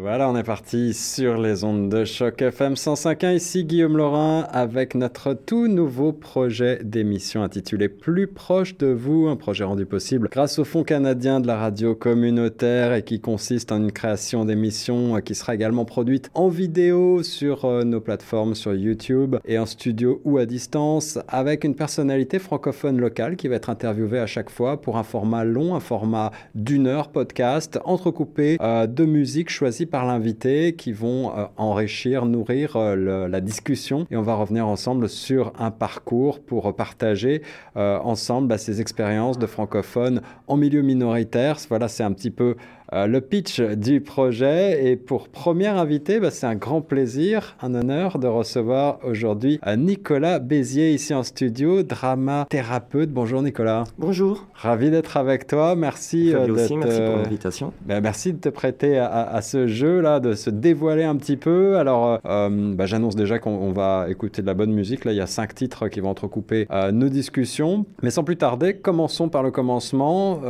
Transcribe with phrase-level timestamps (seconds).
[0.00, 3.36] Voilà, on est parti sur les ondes de choc FM 105.1.
[3.36, 9.36] Ici Guillaume Laurin avec notre tout nouveau projet d'émission intitulé Plus proche de vous, un
[9.36, 13.76] projet rendu possible grâce au Fonds canadien de la radio communautaire et qui consiste en
[13.76, 19.36] une création d'émissions qui sera également produite en vidéo sur euh, nos plateformes sur YouTube
[19.44, 24.18] et en studio ou à distance avec une personnalité francophone locale qui va être interviewée
[24.18, 29.04] à chaque fois pour un format long, un format d'une heure podcast entrecoupé euh, de
[29.04, 34.06] musique choisie par l'invité qui vont euh, enrichir, nourrir euh, la discussion.
[34.10, 37.42] Et on va revenir ensemble sur un parcours pour partager
[37.76, 41.58] euh, ensemble bah, ces expériences de francophones en milieu minoritaire.
[41.68, 42.56] Voilà, c'est un petit peu
[42.94, 44.86] euh, le pitch du projet.
[44.86, 49.74] Et pour premier invité, bah, c'est un grand plaisir, un honneur de recevoir aujourd'hui euh,
[49.74, 53.10] Nicolas Bézier ici en studio, dramathérapeute.
[53.10, 53.84] Bonjour Nicolas.
[53.98, 54.46] Bonjour.
[54.54, 55.74] Ravi d'être avec toi.
[55.74, 56.32] Merci.
[56.32, 57.72] Euh, aussi, merci pour l'invitation.
[57.84, 61.76] Ben, merci de te prêter à, ce jeu-là, de se dévoiler un petit peu.
[61.76, 65.04] Alors, bah, j'annonce déjà qu'on va écouter de la bonne musique.
[65.04, 67.86] Là, il y a cinq titres qui vont entrecouper nos discussions.
[68.02, 70.40] Mais sans plus tarder, commençons par le commencement.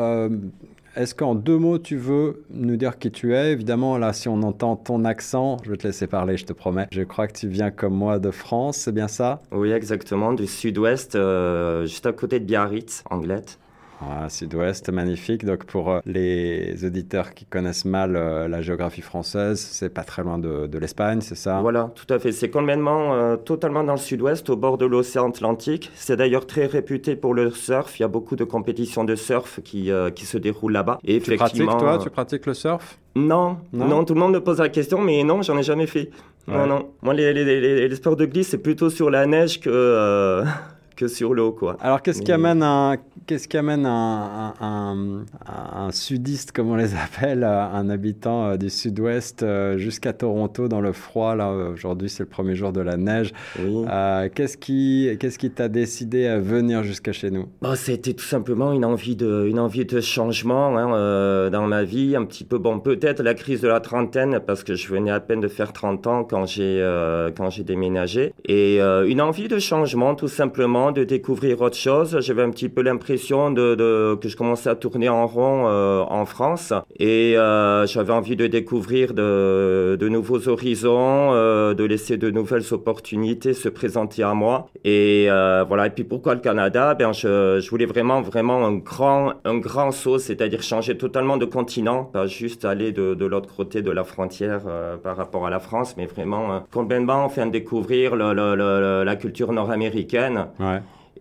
[0.96, 3.50] Est-ce qu'en deux mots, tu veux nous dire qui tu es?
[3.50, 6.86] Évidemment, là, si on entend ton accent, je vais te laisser parler, je te promets.
[6.92, 9.42] Je crois que tu viens comme moi de France, c'est bien ça?
[9.50, 13.58] Oui, exactement, du sud-ouest, euh, juste à côté de Biarritz, Anglette.
[14.06, 15.44] Ah, Sud-Ouest, magnifique.
[15.44, 20.22] Donc pour euh, les auditeurs qui connaissent mal euh, la géographie française, c'est pas très
[20.22, 21.60] loin de, l'Espagne, c'est ça?
[21.60, 22.32] Voilà, tout à fait.
[22.32, 25.90] C'est complètement, euh, totalement dans le Sud-Ouest, au bord de l'océan Atlantique.
[25.94, 27.98] C'est d'ailleurs très réputé pour le surf.
[27.98, 30.98] Il y a beaucoup de compétitions de surf qui, qui se déroulent là-bas.
[31.04, 32.98] Et tu pratiques toi Tu pratiques le surf?
[33.16, 36.10] Non, non, tout le monde me pose la question, mais non, j'en ai jamais fait.
[36.48, 36.90] Non, non.
[37.02, 40.44] Moi, les, les, les, sports de glisse, c'est plutôt sur la neige que,
[40.94, 41.76] que sur l'eau, quoi.
[41.80, 47.44] Alors, qu'est-ce qui amène un qu'est-ce qui amène un, un, sudiste, comme on les appelle,
[47.44, 52.28] un habitant euh, du sud-ouest euh, jusqu'à Toronto dans le froid Là, aujourd'hui, c'est le
[52.28, 53.32] premier jour de la neige.
[53.58, 57.46] Euh, qu'est-ce qui qu'est-ce qui t'a décidé à venir jusqu'à chez nous?
[57.62, 62.16] Bah, C'était tout simplement une envie de, une envie de changement hein, dans ma vie.
[62.16, 65.20] Un petit peu, bon, peut-être la crise de la trentaine, parce que je venais à
[65.20, 66.82] peine de faire 30 ans quand j'ai
[67.36, 68.34] quand j'ai déménagé.
[68.44, 72.18] Et une envie de changement, tout simplement, de découvrir autre chose.
[72.20, 76.24] J'avais un petit peu l'impression de, que je commençais à tourner en rond euh, en
[76.26, 82.72] France et euh, j'avais envie de découvrir de, nouveaux horizons, euh, de laisser de nouvelles
[82.72, 84.68] opportunités se présenter à moi.
[84.84, 85.28] Et
[85.68, 85.86] voilà.
[85.86, 86.94] Et puis pourquoi le Canada?
[86.94, 92.04] Ben je, voulais vraiment vraiment un grand un grand saut, c'est-à-dire changer totalement de continent,
[92.04, 94.62] pas juste aller de, l'autre côté de la frontière
[95.02, 100.46] par rapport à la France, mais vraiment complètement faire découvrir la culture nord-américaine.
[100.60, 100.73] Ouais.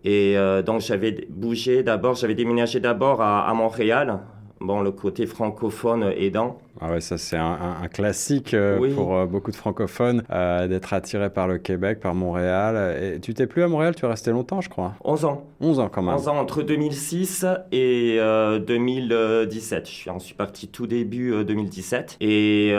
[0.04, 4.20] Et euh, donc j'avais bougé d'abord, j'avais déménagé d'abord à, Montréal,
[4.60, 6.60] bon, le côté francophone aidant.
[6.82, 11.30] Ah ouais, ça c'est un, classique euh, pour euh, beaucoup de francophones euh, d'être attirés
[11.30, 12.98] par le Québec, par Montréal.
[13.02, 14.94] Et tu t'es plus à Montréal, tu es resté longtemps, je crois.
[15.04, 15.46] 11 ans.
[15.62, 16.16] 11 ans quand même.
[16.16, 18.18] 11 ans entre 2006 et
[18.66, 19.90] 2017.
[19.90, 22.18] Je en suis parti tout début 2017.
[22.22, 22.74] Et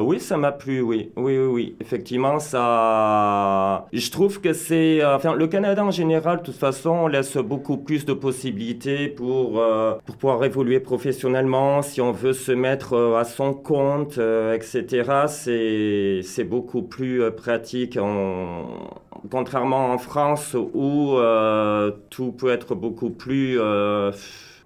[0.00, 1.10] oui, ça m'a plu, oui.
[1.16, 1.76] Oui, oui, oui.
[1.80, 3.86] Effectivement, ça.
[3.92, 5.04] Je trouve que c'est.
[5.04, 9.62] Enfin, le Canada en général, de toute façon, laisse beaucoup plus de possibilités pour,
[10.06, 16.44] pour pouvoir évoluer professionnellement si on veut se mettre à son compte, euh, etc., c'est
[16.44, 17.98] beaucoup plus euh, pratique.
[19.30, 23.58] contrairement en France où euh, tout peut être beaucoup plus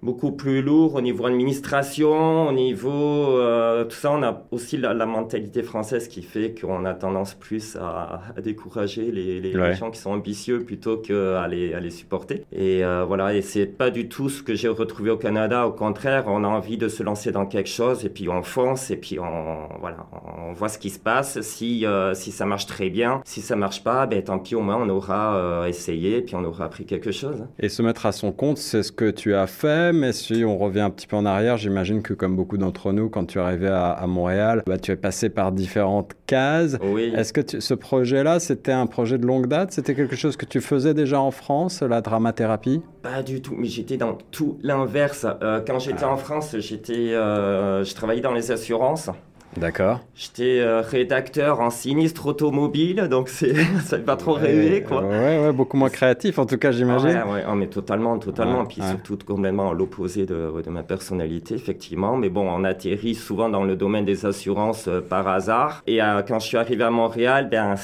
[0.03, 4.11] beaucoup plus lourd au niveau administration, au niveau euh, tout ça.
[4.11, 9.39] On a aussi la, mentalité française qui fait qu'on a tendance plus à, décourager les,
[9.39, 12.45] les gens qui sont ambitieux plutôt qu'à les, à les supporter.
[12.51, 15.67] Et euh, voilà, et c'est pas du tout ce que j'ai retrouvé au Canada.
[15.67, 18.91] Au contraire, on a envie de se lancer dans quelque chose et puis on fonce
[18.91, 20.05] et puis on voilà,
[20.37, 21.41] on voit ce qui se passe.
[21.41, 24.61] Si euh, si ça marche très bien, si ça marche pas, ben tant pis au
[24.61, 27.45] moins on aura essayé et puis on aura appris quelque chose.
[27.59, 30.57] Et se mettre à son compte, c'est ce que tu as fait mais si on
[30.57, 33.41] revient un petit peu en arrière, j'imagine que comme beaucoup d'entre nous, quand tu es
[33.41, 36.77] arrivé à, Montréal, bah, tu es passé par différentes cases.
[36.83, 37.13] Oui.
[37.15, 39.71] Est-ce que ce projet-là, c'était un projet de longue date?
[39.71, 42.81] C'était quelque chose que tu faisais déjà en France, la dramathérapie?
[43.01, 45.25] Pas du tout, mais j'étais dans tout l'inverse.
[45.41, 46.11] Euh, quand j'étais ah.
[46.11, 49.09] en France, j'étais, euh, je travaillais dans les assurances.
[49.57, 49.99] D'accord.
[50.15, 53.53] J'étais euh, rédacteur en sinistre automobile, donc c'est
[53.83, 55.03] ça fait pas trop rêver, quoi.
[55.03, 57.09] Ouais, ouais, beaucoup moins créatif en tout cas, j'imagine.
[57.09, 58.61] Ouais, ouais, oh, mais totalement, totalement.
[58.61, 58.87] Ouais, Puis ouais.
[58.89, 62.17] surtout complètement à l'opposé de, ouais, de ma personnalité, effectivement.
[62.17, 65.83] Mais bon, on atterrit souvent dans le domaine des assurances euh, par hasard.
[65.87, 67.75] Et euh, quand je suis arrivé à Montréal, ben.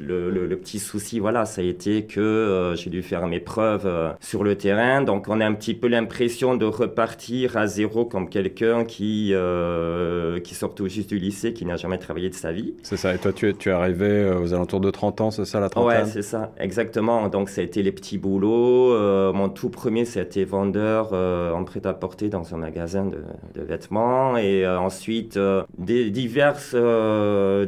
[0.00, 3.40] Le, le- le petit souci, voilà, ça a été que euh, j'ai dû faire mes
[3.40, 5.02] preuves euh, sur le terrain.
[5.02, 10.40] Donc, on a un petit peu l'impression de repartir à zéro comme quelqu'un qui, euh,
[10.40, 12.74] qui sort tout juste du lycée, qui n'a jamais travaillé de sa vie.
[12.82, 13.14] C'est ça.
[13.14, 15.58] Et toi, tu es, tu es arrivé euh, aux alentours de 30 ans, c'est ça,
[15.60, 17.28] la Ouais, trentaine c'est ça, exactement.
[17.28, 18.92] Donc, ça a été les petits boulots.
[18.92, 23.18] Euh, mon tout premier, c'était vendeur euh, en prêt-à-porter dans un magasin de,
[23.54, 24.36] de vêtements.
[24.36, 25.38] Et euh, ensuite,
[25.78, 26.56] des divers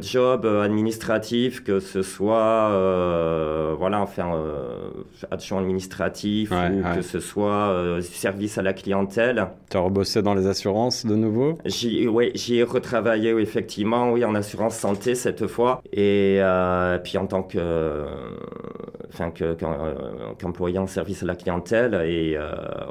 [0.01, 2.69] jobs administratifs, que ce soit,
[3.77, 4.31] voilà, enfin,
[5.31, 6.95] adjoint administratif Ouais, ou ouais.
[6.97, 9.47] que ce soit service à la clientèle.
[9.69, 11.57] Tu as rebossé dans les assurances de nouveau?
[12.11, 15.81] Ouais, j'y ai retravaillé oui, effectivement, oui, en assurance santé cette fois.
[15.91, 18.05] Et euh, puis en tant que, euh,
[19.09, 21.93] enfin, que, euh, qu'employé en service à la clientèle.
[22.05, 22.37] Et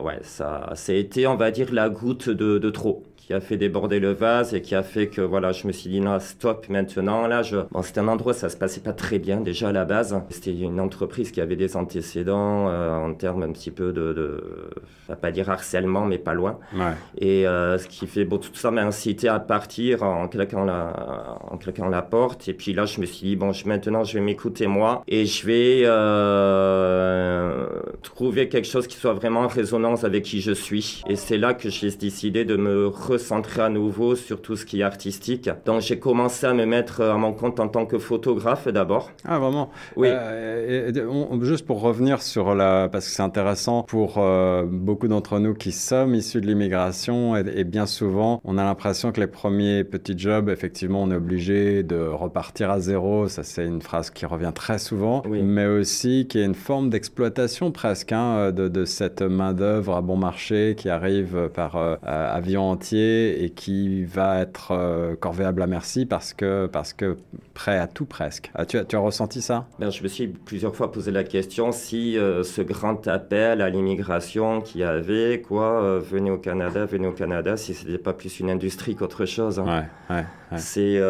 [0.03, 4.13] ouais, ça, été, on va dire, la goutte de trop qui a fait déborder le
[4.13, 7.27] vase et qui a fait que voilà, je me suis dit non, stop maintenant.
[7.27, 7.57] Là, je...
[7.71, 10.15] bon, c'était un endroit, ça se passait pas très bien déjà à la base.
[10.29, 15.15] C'était une entreprise qui avait des antécédents euh, en termes un petit peu de, de,
[15.15, 16.59] pas dire harcèlement, mais pas loin.
[16.75, 16.93] Ouais.
[17.19, 21.39] Et euh, ce qui fait, bon, tout ça m'a incité à partir en claquant, la,
[21.51, 22.47] en claquant la porte.
[22.49, 25.25] Et puis là, je me suis dit, bon, je, maintenant, je vais m'écouter moi et
[25.25, 27.67] je vais euh,
[28.03, 31.03] trouver quelque chose qui soit vraiment en résonance avec qui je suis.
[31.09, 34.81] Et c'est là que j'ai décidé de me recentrer à nouveau sur tout ce qui
[34.81, 35.49] est artistique.
[35.67, 39.11] Donc, j'ai commencé à me mettre à mon compte en tant que photographe d'abord.
[39.25, 39.71] Ah, vraiment?
[39.97, 40.09] Oui.
[40.11, 42.89] Euh, et- et on- juste pour revenir sur la.
[42.91, 47.45] Parce que c'est intéressant pour euh, beaucoup d'entre nous qui sommes issus de l'immigration, et,
[47.61, 51.83] et bien souvent, on a l'impression que les premiers petits jobs, effectivement, on est obligé
[51.83, 53.29] de repartir à zéro.
[53.29, 55.41] Ça, c'est une phrase qui revient très souvent, Oui.
[55.43, 60.17] mais aussi qui est une forme d'exploitation presque hein, de, de cette main-d'œuvre à bon
[60.17, 66.07] marché qui arrive par euh, avion entier et qui va être euh, corvéable à merci
[66.07, 67.17] parce que, parce que
[67.55, 68.51] prêt à tout presque.
[68.55, 69.67] Ah, tu, as, tu as ressenti ça?
[69.79, 73.71] Ben, je me suis plusieurs fois posé la question si euh, ce grand appel à
[73.71, 78.13] l'immigration qu'il y avait, quoi, euh, venez au Canada, venez au Canada, si c'était pas
[78.13, 79.59] plus une industrie qu'autre chose.
[79.59, 79.65] hein.
[80.11, 80.23] Ouais, ouais,
[80.53, 80.59] ouais.
[80.59, 81.01] C'est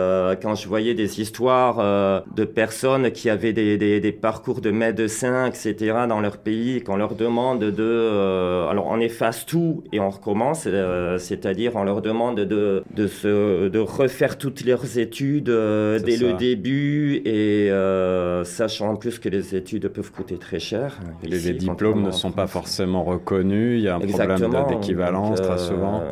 [0.42, 5.46] quand je voyais des histoires de personnes qui avaient des, des, des parcours de médecins,
[5.46, 5.74] etc.,
[6.08, 8.68] dans leur pays, qu'on leur demande de...
[8.70, 10.66] alors, on efface tout et on recommence,
[11.18, 16.26] c'est-à-dire on leur demande de, de, se, de refaire toutes leurs études euh, dès ça.
[16.26, 20.98] le début et euh, sachant en plus que les études peuvent coûter très cher.
[21.22, 23.78] Et les, Ici, les diplômes ne sont pas forcément reconnus.
[23.78, 24.66] Il y a un problème Exactement.
[24.68, 26.02] d'équivalence très euh, souvent.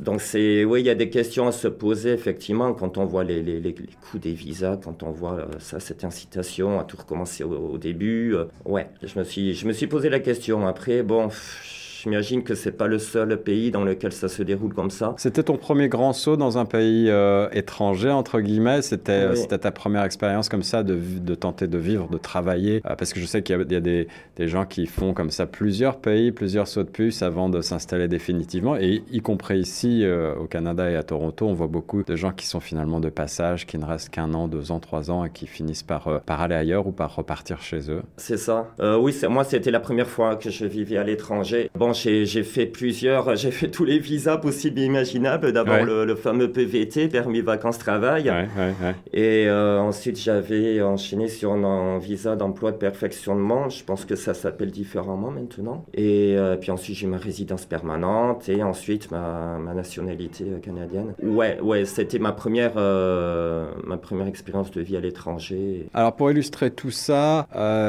[0.00, 3.42] Donc oui, il y a des questions à se poser effectivement quand on voit les,
[3.42, 3.74] les, les, les
[4.10, 8.34] coûts des visas, quand on voit ça, cette incitation à tout recommencer au, au début.
[8.64, 10.66] ouais, je me suis, je me suis posé la question.
[10.66, 14.74] Après, bon, pff, j'imagine que c'est pas le seul pays dans lequel ça se déroule
[14.74, 15.14] comme ça.
[15.16, 18.82] C'était ton premier grand saut dans un pays euh, étranger, entre guillemets?
[18.82, 19.36] C'était Oui.
[19.36, 22.82] c'était ta première expérience comme ça de, tenter de vivre, de travailler?
[22.86, 24.86] Euh, parce que je sais qu'il y a, il y a des, des gens qui
[24.86, 28.76] font comme ça plusieurs pays, plusieurs sauts de puce avant de s'installer définitivement.
[28.76, 32.32] Et y compris ici, euh, au Canada et à Toronto, on voit beaucoup de gens
[32.32, 35.30] qui sont finalement de passage, qui ne restent qu'un an, deux ans, trois ans et
[35.30, 38.02] qui finissent par, euh, par aller ailleurs ou par repartir chez eux.
[38.18, 38.68] C'est ça.
[38.80, 41.70] Euh, oui, moi, c'était la première fois que je vivais à l'étranger.
[41.78, 45.52] Bon, j'ai fait plusieurs, j'ai fait tous les visas possibles et imaginables.
[45.52, 45.84] D'abord, Ouais.
[45.84, 48.24] le, le fameux PVT, permis vacances-travail.
[48.24, 48.94] Ouais, ouais, ouais.
[49.12, 53.68] Et euh, ensuite, j'avais enchaîné sur un, un visa d'emploi de perfectionnement.
[53.68, 55.84] Je pense que ça s'appelle différemment maintenant.
[55.94, 61.14] Et euh, puis ensuite, j'ai ma résidence permanente et ensuite ma, ma nationalité euh, canadienne.
[61.22, 65.86] Ouais, ouais, c'était ma première, euh, ma première expérience de vie à l'étranger.
[65.94, 67.46] Alors pour illustrer tout ça,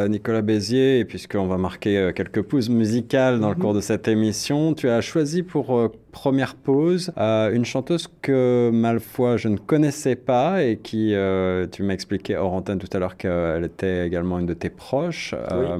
[0.09, 3.61] Nicolas Bézier, puisqu'on va marquer quelques pauses musicales dans le Mhm.
[3.61, 8.69] cours de cette émission, tu as choisi pour euh, première pause euh, une chanteuse que
[8.73, 12.99] Malfoy je ne connaissais pas et qui, euh, tu m'as expliqué hors antenne tout à
[12.99, 15.77] l'heure qu'elle était également une de tes proches, euh,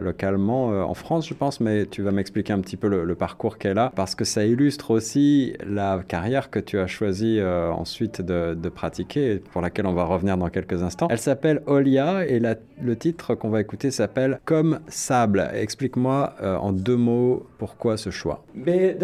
[0.00, 3.14] localement euh, en France je pense, mais tu vas m'expliquer un petit peu le, le
[3.14, 7.70] parcours qu'elle a, parce que ça illustre aussi la carrière que tu as choisi euh,
[7.70, 11.08] ensuite de, de pratiquer, et pour laquelle on va revenir dans quelques instants.
[11.10, 15.46] Elle s'appelle Olia et la- le titre qu'on va écouter s'appelle Comme sable.
[15.54, 18.44] Explique-moi euh, en deux mots pourquoi ce choix.
[18.54, 18.96] Mais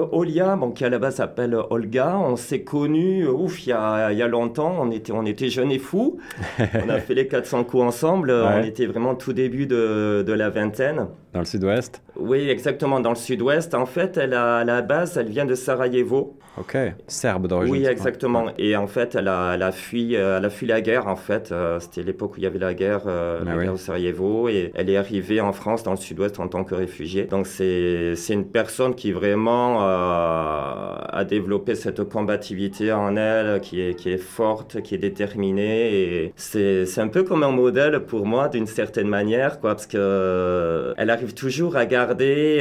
[0.00, 3.72] euh, Olia, bon, qui à la base s'appelle Olga, on s'est connus, ouf, il y
[3.72, 6.18] a, y a longtemps, on était, on était jeunes et fous.
[6.58, 8.60] on a fait les 400 coups ensemble, Ouais.
[8.60, 11.06] on était vraiment tout début de, de la vingtaine.
[11.34, 12.00] Dans le sud-ouest?
[12.16, 13.74] Oui, exactement, dans le sud-ouest.
[13.74, 16.38] En fait, elle a, à la base, elle vient de Sarajevo.
[16.56, 16.76] Ok,
[17.08, 17.74] serbe d'origine.
[17.74, 18.46] Oui, exactement.
[18.56, 21.16] Et en fait, elle a, elle a, fui, euh, elle a fui la guerre, en
[21.16, 21.50] fait.
[21.50, 24.48] Euh, c'était l'époque où il y avait la guerre, euh, la ah guerre de Sarajevo.
[24.48, 27.24] Et elle est arrivée en France, dans le sud-ouest, en tant que réfugiée.
[27.24, 34.10] Donc, c'est une personne qui vraiment a développé cette combativité en elle, qui est, qui
[34.10, 35.94] est forte, qui est déterminée.
[35.94, 40.94] Et c'est un peu comme un modèle pour moi, d'une certaine manière, quoi, parce que
[40.96, 42.60] elle arrive toujours à garder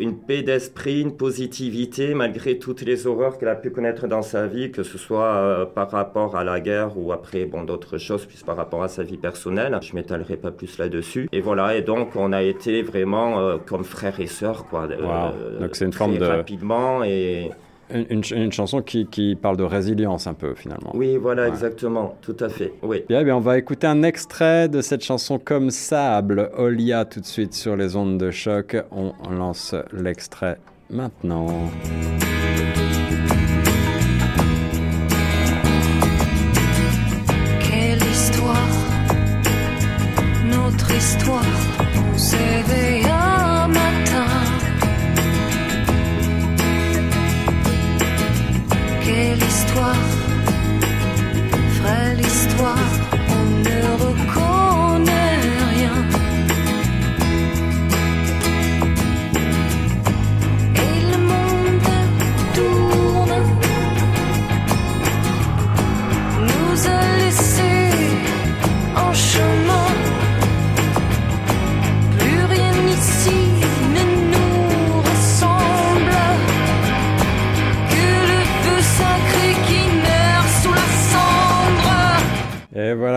[0.00, 4.46] une paix d'esprit, une positivité, malgré toutes les horreurs qu'elle a pu connaître dans sa
[4.46, 8.26] vie, que ce soit euh, par rapport à la guerre ou après bon, d'autres choses,
[8.26, 9.78] puis par rapport à sa vie personnelle.
[9.82, 11.28] Je m'étalerai pas plus là-dessus.
[11.32, 14.88] Et voilà, et donc on a été vraiment euh, comme frères et sœurs, quoi.
[14.90, 16.24] Euh, donc c'est une forme de...
[16.24, 17.50] Rapidement et...
[17.90, 20.90] Une, une, chanson qui, qui, parle de résilience un peu finalement.
[20.94, 22.72] Oui, voilà, exactement, tout à fait.
[22.82, 23.04] Oui.
[23.08, 27.26] Bien, bien, on va écouter un extrait de cette chanson comme sable, Olia, tout de
[27.26, 28.76] suite sur les ondes de choc.
[28.90, 30.58] On lance l'extrait
[30.90, 31.46] maintenant.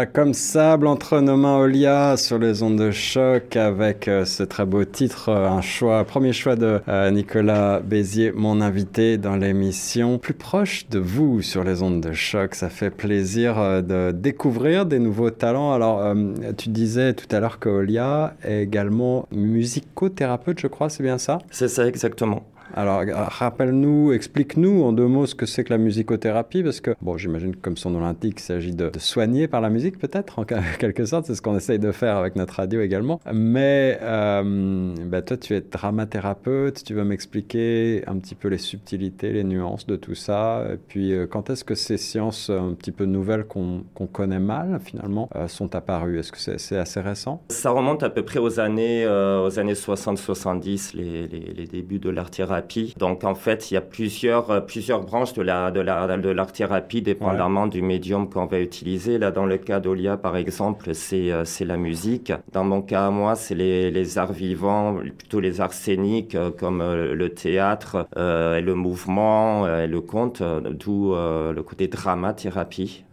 [0.06, 4.66] Comme sable entre nos mains, Olia, sur les ondes de choc, avec euh, ce très
[4.66, 10.18] beau titre, euh, un choix, premier choix de euh, Nicolas Bézier, mon invité dans l'émission.
[10.18, 15.00] Plus proche de vous sur les ondes de choc, ça fait plaisir de découvrir des
[15.00, 15.74] nouveaux talents.
[15.74, 16.16] Alors,
[16.58, 21.40] tu disais tout à l'heure que Olia est également musicothérapeute, je crois, c'est bien ça?
[21.52, 22.44] C'est ça, exactement.
[22.76, 27.18] Alors, rappelle-nous, explique-nous en deux mots ce que c'est que la musicothérapie, parce que, bon,
[27.18, 30.46] j'imagine que comme son nom l'indique, il s'agit de, soigner par la musique, peut-être, en
[30.80, 33.20] quelque sorte, c'est ce qu'on essaye de faire avec notre radio également.
[33.34, 39.32] Mais euh, bah, toi, tu es dramathérapeute, tu vas m'expliquer un petit peu les subtilités,
[39.32, 42.92] les nuances de tout ça, et puis euh, quand est-ce que ces sciences un petit
[42.92, 46.20] peu nouvelles qu'on connaît mal, finalement, euh, sont apparues?
[46.20, 47.42] Est-ce que c'est assez récent?
[47.50, 52.30] Ça remonte à peu près aux années, aux années 60-70, les, les, débuts de l'art
[52.62, 56.18] thérapie donc en fait, il y a plusieurs, euh, plusieurs branches de la de la
[56.18, 59.18] de l'art-thérapie dépendamment du médium qu'on va utiliser.
[59.18, 62.34] Là, dans le cas d'Olia, par exemple, c'est euh, c'est la musique.
[62.52, 66.52] Dans mon cas à moi, c'est les, les arts vivants, plutôt les arts scéniques euh,
[66.52, 73.06] comme le théâtre, et le mouvement, et le conte, d'où le côté drama-thérapie,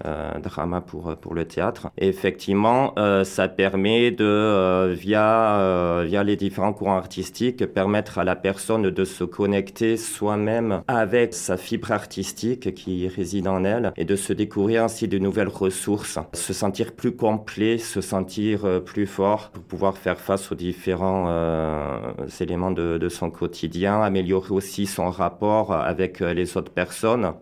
[0.43, 1.89] drama pour pour le théâtre.
[1.99, 8.91] Et effectivement, ça permet de via via les différents courants artistiques permettre à la personne
[8.91, 14.33] de se connecter soi-même avec sa fibre artistique qui réside en elle et de se
[14.33, 19.63] découvrir ainsi de nouvelles ressources, se sentir plus complet, se sentir euh, plus fort pour
[19.63, 21.99] pouvoir faire face aux différents euh,
[22.41, 27.33] éléments de, son quotidien, améliorer aussi son rapport avec euh, les autres personnes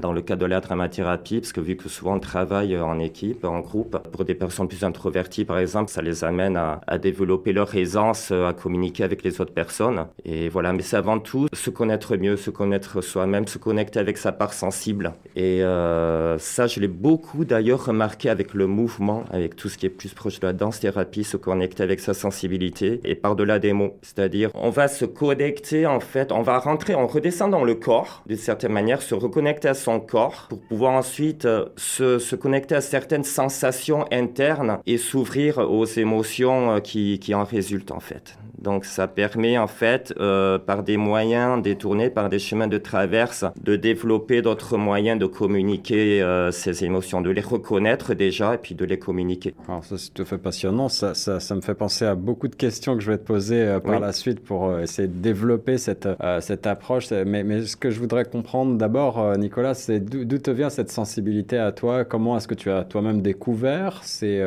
[0.00, 3.44] dans le cas de la dramathérapie, parce que vu que souvent on travaille en équipe,
[3.44, 7.74] en groupe, pour des personnes plus introverties par exemple, ça les amène à, développer leur
[7.74, 10.06] aisance, à communiquer avec les autres personnes.
[10.24, 14.18] Et voilà, mais c'est avant tout se connaître mieux, se connaître soi-même, se connecter avec
[14.18, 15.12] sa part sensible.
[15.34, 19.86] Et euh, ça, je l'ai beaucoup d'ailleurs remarqué avec le mouvement, avec tout ce qui
[19.86, 23.98] est plus proche de la danse-thérapie, se connecter avec sa sensibilité et par-delà des mots.
[24.02, 28.22] C'est-à-dire, on va se connecter en fait, on va rentrer, on redescend dans le corps,
[28.26, 32.76] d'une certaine manière, se connecter à son corps pour pouvoir ensuite euh, se, se, connecter
[32.76, 38.36] à certaines sensations internes et s'ouvrir aux émotions euh, qui, qui en résultent en fait.
[38.62, 43.44] Donc ça permet en fait, euh, par des moyens détournés, par des chemins de traverse,
[43.60, 48.74] de développer d'autres moyens de communiquer euh, ces émotions, de les reconnaître déjà et puis
[48.74, 49.54] de les communiquer.
[49.68, 52.48] Alors ça c'est tout à fait passionnant, ça, ça, ça, me fait penser à beaucoup
[52.48, 55.76] de questions que je vais te poser euh, par la suite pour essayer de développer
[55.76, 56.08] cette,
[56.40, 57.10] cette approche.
[57.10, 61.58] Mais, mais, ce que je voudrais comprendre d'abord, Nicolas, c'est d'où te vient cette sensibilité
[61.58, 62.04] à toi?
[62.04, 64.44] Comment est-ce que tu as toi-même découvert ces,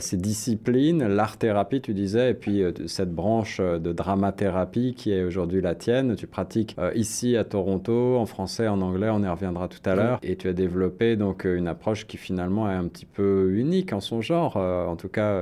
[0.00, 5.60] ces disciplines, l'art-thérapie tu disais, et puis cette branche euh, de dramathérapie qui est aujourd'hui
[5.60, 6.16] la tienne.
[6.16, 9.94] Tu pratiques euh, ici à Toronto, en français, en anglais, on y reviendra tout à
[9.94, 10.18] l'heure.
[10.22, 13.92] Et tu as développé donc euh, une approche qui finalement est un petit peu unique
[13.92, 15.34] en son genre, en tout cas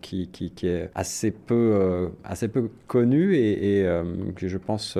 [0.00, 3.88] qui, qui, qui est assez peu, assez peu connue et, et,
[4.38, 4.98] qui, je pense,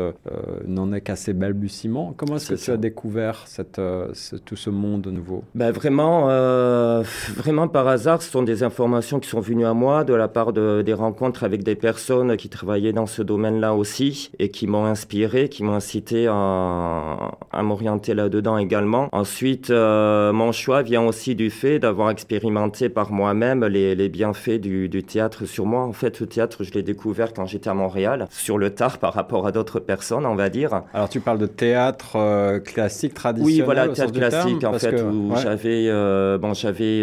[0.67, 2.15] n'en est qu'à ses balbutiements.
[2.17, 3.81] Comment est-ce que tu as découvert cette,
[4.13, 5.45] ce- tout ce monde nouveau?
[5.55, 7.03] Ben vraiment, euh,
[7.37, 10.53] vraiment par hasard, ce sont des informations qui sont venues à moi de la part
[10.53, 11.94] de, des rencontres avec des personnes
[12.37, 17.63] qui travaillaient dans ce domaine-là aussi et qui m'ont inspiré, qui m'ont incité à, à
[17.63, 19.09] m'orienter là-dedans également.
[19.13, 24.61] Ensuite, euh, mon choix vient aussi du fait d'avoir expérimenté par moi-même les, les bienfaits
[24.61, 25.83] du, du théâtre sur moi.
[25.83, 29.13] En fait, le théâtre, je l'ai découvert quand j'étais à Montréal, sur le tard par
[29.15, 30.83] rapport à d'autres personnes, on va dire.
[30.93, 34.91] Alors, tu parles de théâtre euh, classique, traditionnel Oui, voilà, théâtre terme, classique en fait,
[34.97, 35.41] que- où ouais.
[35.43, 37.03] j'avais, euh, bon, j'avais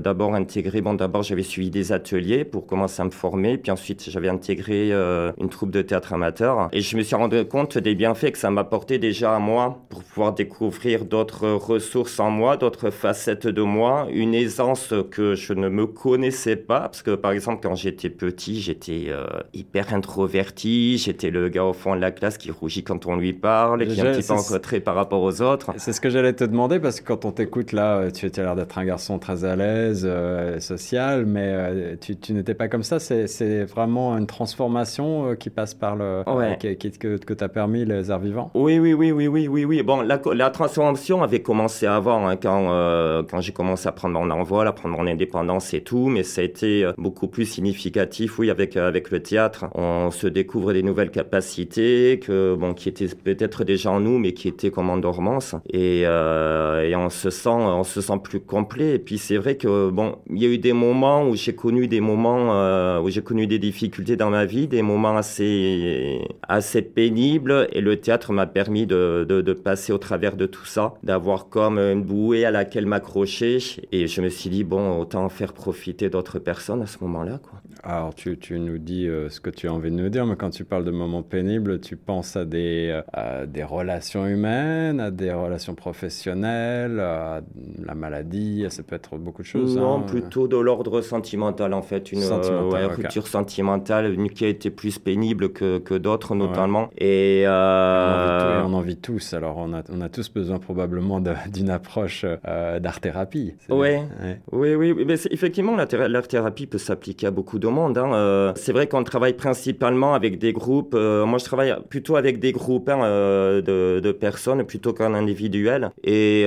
[0.00, 4.09] d'abord intégré, bon, d'abord j'avais suivi des ateliers pour commencer à me former, puis ensuite
[4.10, 7.94] j'avais intégré euh, une troupe de théâtre amateur, et je me suis rendu compte des
[7.94, 12.90] bienfaits que ça m'apportait déjà à moi pour pouvoir découvrir d'autres ressources en moi, d'autres
[12.90, 17.60] facettes de moi, une aisance que je ne me connaissais pas, parce que par exemple
[17.62, 22.38] quand j'étais petit, j'étais euh, hyper introverti, j'étais le gars au fond de la classe
[22.38, 25.22] qui rougit quand on lui parle, qui est un petit peu en retrait par rapport
[25.22, 25.72] aux autres.
[25.76, 28.42] C'est ce que j'allais te demander parce que quand on t'écoute là, euh, tu as
[28.42, 32.82] l'air d'être un garçon très à l'aise, euh, social, mais tu, tu n'étais pas comme
[32.82, 32.98] ça.
[32.98, 33.66] C'est c'est
[34.00, 36.22] vraiment une transformation euh, qui passe par le.
[36.26, 36.52] Ouais.
[36.52, 38.50] euh, qui, qui- que que t'as permis les arts vivants.
[38.54, 39.82] Oui, oui, oui, oui, oui, oui, oui.
[39.82, 44.18] Bon, la, la transformation avait commencé avant, hein, quand, euh, quand j'ai commencé à prendre
[44.20, 48.38] mon envol, à prendre mon indépendance et tout, mais ça a été beaucoup plus significatif,
[48.38, 49.66] oui, avec, avec le théâtre.
[49.74, 54.32] On se découvre des nouvelles capacités que, bon, qui étaient peut-être déjà en nous, mais
[54.32, 55.54] qui étaient comme en dormance.
[55.72, 58.94] Et, euh, et on se sent, on se sent plus complet.
[58.94, 61.88] Et puis c'est vrai que, bon, il y a eu des moments où j'ai connu
[61.88, 66.82] des moments, euh, où j'ai connu des difficultés dans ma vie, des moments assez, assez
[66.82, 70.94] pénibles, et le théâtre m'a permis de, de, de passer au travers de tout ça,
[71.02, 73.58] d'avoir comme une bouée à laquelle m'accrocher,
[73.92, 77.59] et je me suis dit, bon, autant faire profiter d'autres personnes à ce moment-là, quoi.
[77.82, 80.36] Alors tu, tu nous dis euh, ce que tu as envie de nous dire, mais
[80.36, 85.00] quand tu parles de moments pénibles, tu penses à des, euh, à des relations humaines,
[85.00, 87.40] à des relations professionnelles, à
[87.82, 89.76] la maladie, ça peut être beaucoup de choses.
[89.78, 90.02] Non, hein.
[90.06, 94.48] plutôt de l'ordre sentimental en fait, une euh, Sentimental, ouais, rupture sentimentale, une qui a
[94.48, 96.36] été plus pénible que, que d'autres Ouais.
[96.36, 96.90] notamment.
[96.98, 100.08] Et On en vit tous- et on en vit tous, alors on a, on a
[100.10, 101.20] tous besoin probablement
[101.50, 103.54] d'une approche euh, d'art-thérapie.
[103.70, 104.02] Ouais.
[104.22, 104.40] ouais.
[104.52, 107.96] Oui, oui, oui, mais effectivement, la thé- l'art-thérapie peut s'appliquer à beaucoup de monde.
[107.98, 108.12] hein.
[108.12, 110.94] Euh, c'est vrai qu'on travaille principalement avec des groupes.
[110.94, 115.14] euh, moi, je travaille plutôt avec des groupes hein, euh, de, de personnes plutôt qu'en
[115.14, 115.90] individuel.
[116.04, 116.44] Et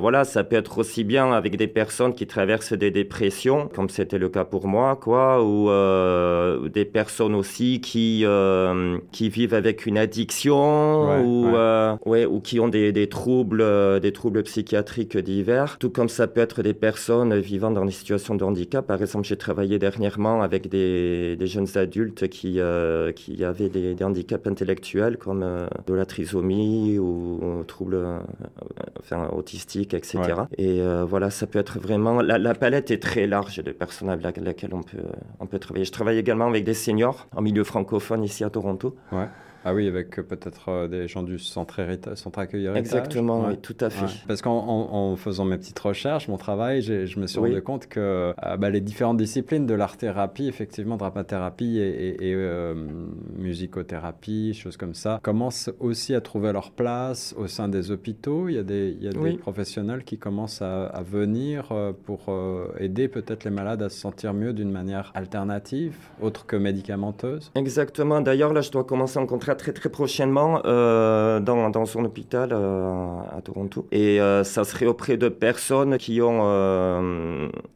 [0.00, 4.18] voilà, ça peut être aussi bien avec des personnes qui traversent des dépressions, comme c'était
[4.18, 5.68] le cas pour moi, quoi, ou
[6.68, 8.24] des personnes aussi qui
[9.12, 10.58] qui vivent avec une addiction,
[11.08, 11.94] Ouais, ou ouais.
[12.06, 13.64] ouais, ou qui ont des, des troubles,
[14.00, 15.78] des troubles psychiatriques divers.
[15.78, 18.86] Tout comme ça peut être des personnes vivant dans des situations de handicap.
[18.86, 23.94] Par exemple, j'ai travaillé dernièrement avec des, des jeunes adultes qui, euh, qui avaient des,
[23.94, 28.18] des handicaps intellectuels comme euh, de la trisomie ou, ou troubles euh,
[29.00, 30.18] enfin, autistiques, etc.
[30.18, 30.32] Ouais.
[30.58, 32.22] Et voilà, ça peut être vraiment...
[32.22, 34.98] La, la palette est très large de personnes avec laquelle on peut,
[35.40, 35.84] on peut travailler.
[35.84, 38.96] Je travaille également avec des seniors en milieu francophone ici à Toronto.
[39.12, 39.28] Ouais.
[39.70, 42.80] Ah oui, avec euh, peut-être euh, des gens du centre, hérita- centre accueil héritage.
[42.80, 43.48] Exactement, Ouais.
[43.50, 44.06] oui, tout à fait.
[44.06, 44.10] Ouais.
[44.26, 47.50] Parce qu'en en, en faisant mes petites recherches, mon travail, je me suis Oui.
[47.50, 52.34] rendu compte que euh, bah, les différentes disciplines de l'art-thérapie, effectivement, dramathérapie et, et- et,
[52.34, 52.74] euh,
[53.36, 58.48] musicothérapie, choses comme ça, commencent aussi à trouver leur place au sein des hôpitaux.
[58.48, 59.36] Il y a des, il y a des Oui.
[59.36, 61.72] professionnels qui commencent à, à venir
[62.04, 66.56] pour euh, aider peut-être les malades à se sentir mieux d'une manière alternative, autre que
[66.56, 67.50] médicamenteuse.
[67.54, 68.20] Exactement.
[68.20, 72.50] D'ailleurs, là, je dois commencer un contrat très très prochainement euh, dans, dans son hôpital
[72.52, 73.86] euh, à Toronto.
[73.92, 76.38] Et euh, ça serait auprès de personnes qui ont...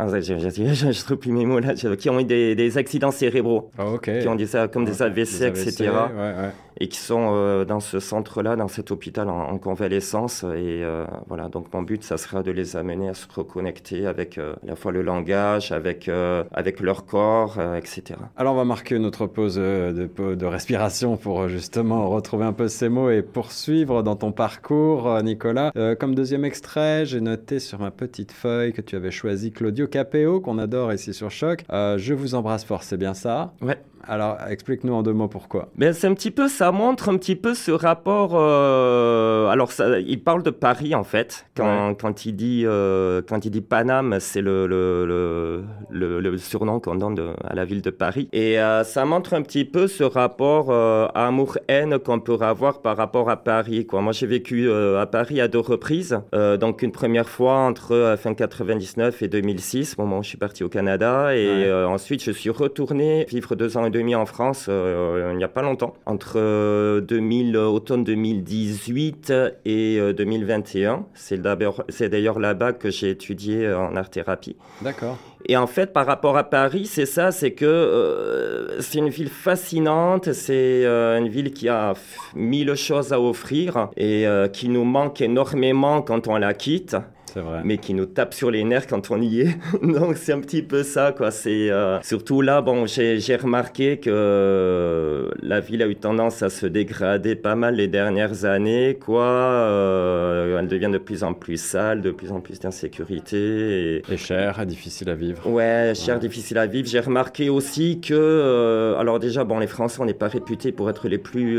[0.01, 1.75] Je, trouve plus mes mots là.
[1.75, 3.71] Qui ont eu des, des accidents cérébraux.
[3.79, 3.85] Ah.
[4.03, 5.91] Qui ont des, comme des AVC, Des AVC, etc.
[5.91, 6.51] ouais, ouais.
[6.81, 10.45] Et qui sont dans ce centre-là, dans cet hôpital en, en convalescence.
[10.57, 10.83] Et
[11.29, 14.75] voilà, donc mon but, ça sera de les amener à se reconnecter avec à la
[14.75, 16.11] fois le langage, avec,
[16.53, 18.19] avec leur corps, etc.
[18.37, 22.53] Alors on va marquer une autre pause de, de respiration pour justement justement retrouver un
[22.53, 25.73] peu ces mots et poursuivre dans ton parcours, euh, Nicolas.
[25.75, 29.87] Euh, comme deuxième extrait, j'ai noté sur ma petite feuille que tu avais choisi Claudio
[29.87, 31.65] Capéo, qu'on adore ici sur Choc.
[31.73, 33.55] Euh, je vous embrasse fort, c'est bien ça?
[33.63, 33.79] Ouais.
[34.07, 35.69] Alors, explique-nous en deux mots pourquoi.
[35.77, 38.33] Ben, c'est un petit peu, ça montre un petit peu ce rapport.
[38.35, 41.47] euh, alors, ça, il parle de Paris en fait.
[41.57, 46.39] Quand, quand il dit, euh, quand il dit Paname, c'est le, le, le, le- le
[46.39, 48.29] surnom qu'on donne de- à la ville de Paris.
[48.33, 50.71] Et euh, ça montre un petit peu ce rapport
[51.17, 53.87] amour-haine qu'on peut avoir par rapport à Paris.
[53.87, 54.01] Quoi.
[54.01, 56.21] Moi, j'ai vécu à Paris à deux reprises.
[56.61, 60.65] Donc, une première fois entre fin 99 et 2006, au moment où je suis parti
[60.65, 61.35] au Canada.
[61.37, 61.73] Et Ouais.
[61.85, 65.63] ensuite, je suis retourné vivre deux ans demi en France euh, il n'y a pas
[65.63, 69.33] longtemps, entre euh, 2000, euh, automne 2018
[69.65, 71.07] et euh, 2021.
[71.15, 74.57] C'est d'ailleurs là-bas que j'ai étudié euh, en art-thérapie.
[74.83, 75.19] D'accord.
[75.47, 79.29] Et en fait, par rapport à Paris, c'est ça, c'est que euh, c'est une ville
[79.29, 81.95] fascinante, c'est euh, une ville qui a
[82.37, 86.97] mille choses à offrir et euh, qui nous manque énormément quand on la quitte
[87.41, 87.61] vrai.
[87.65, 89.57] mais qui nous tape sur les nerfs quand on y est.
[89.83, 91.31] Donc c'est un petit peu ça, quoi.
[91.31, 96.51] C'est euh, surtout là, bon, j'ai remarqué que euh, la ville a eu tendance à
[96.51, 99.25] se dégrader pas mal les dernières années, quoi.
[99.25, 103.97] Euh, elle devient de plus en plus sale, de plus en plus d'insécurité.
[103.99, 104.03] Et...
[104.13, 105.47] Et cher, et difficile à vivre.
[105.49, 106.21] Ouais, cher, Ouais.
[106.21, 106.89] difficile à vivre.
[106.89, 110.91] J'ai remarqué aussi que, euh, alors déjà, bon, les Français, on n'est pas réputés pour
[110.91, 111.59] être les plus,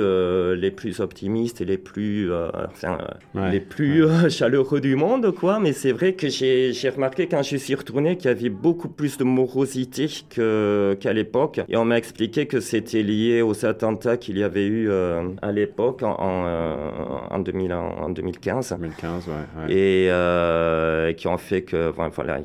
[0.56, 2.98] les plus optimistes et les plus, enfin,
[3.36, 3.52] Ouais.
[3.52, 5.60] les plus chaleureux du monde, quoi.
[5.64, 9.18] Mais c'est vrai que j'ai remarqué quand je suis retourné qu'il y avait beaucoup plus
[9.18, 11.62] de morosité qu'à l'époque.
[11.70, 15.54] Et on m'a expliqué que c'était lié aux attentats qu'il y avait eu euh, à
[15.54, 16.90] l'époque, en, en, euh,
[17.30, 19.34] en 2000 en 2015 2015, ouais.
[19.34, 19.74] ouais.
[19.74, 22.40] et euh, qui ont fait que voilà,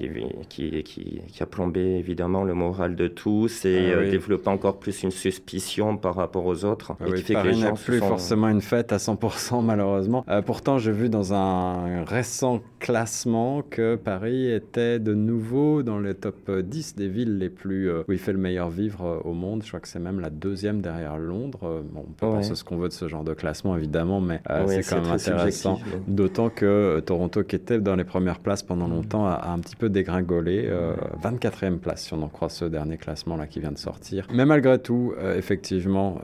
[0.48, 4.11] qui, qui, qui a plombé évidemment le moral de tous et Ah euh, oui.
[4.11, 7.48] développé encore plus une suspicion par rapport aux autres Ah et oui, qui fait que
[7.48, 10.24] les gens plus sont- forcément une fête à 100% malheureusement.
[10.28, 12.61] Euh, pourtant, j'ai vu dans un récent
[13.09, 18.03] classement que Paris était de nouveau dans le top 10 des villes les plus euh,
[18.07, 19.62] où il fait le meilleur vivre euh, au monde.
[19.62, 21.61] Je crois que c'est même la deuxième derrière Londres.
[21.64, 22.33] Euh, Bon, on peut Ouais.
[22.35, 25.01] penser ce qu'on veut de ce genre de classement évidemment, mais euh, Ouais, c'est quand
[25.01, 25.79] même intéressant.
[26.07, 29.77] D'autant que Toronto, qui était dans les premières places pendant longtemps, a, a un petit
[29.77, 30.66] peu dégringolé.
[30.66, 34.27] euh, 24e place, si on en croit ce dernier classement là qui vient de sortir.
[34.35, 36.18] Mais malgré tout, euh, effectivement,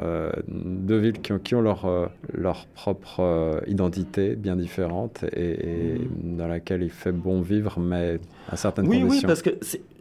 [0.48, 6.46] deux villes qui ont, qui ont leur, leur propre identité bien différente et, et dans
[6.48, 9.28] laquelle il fait bon vivre, mais à certaines Oui, oui, conditions.
[9.28, 9.50] parce que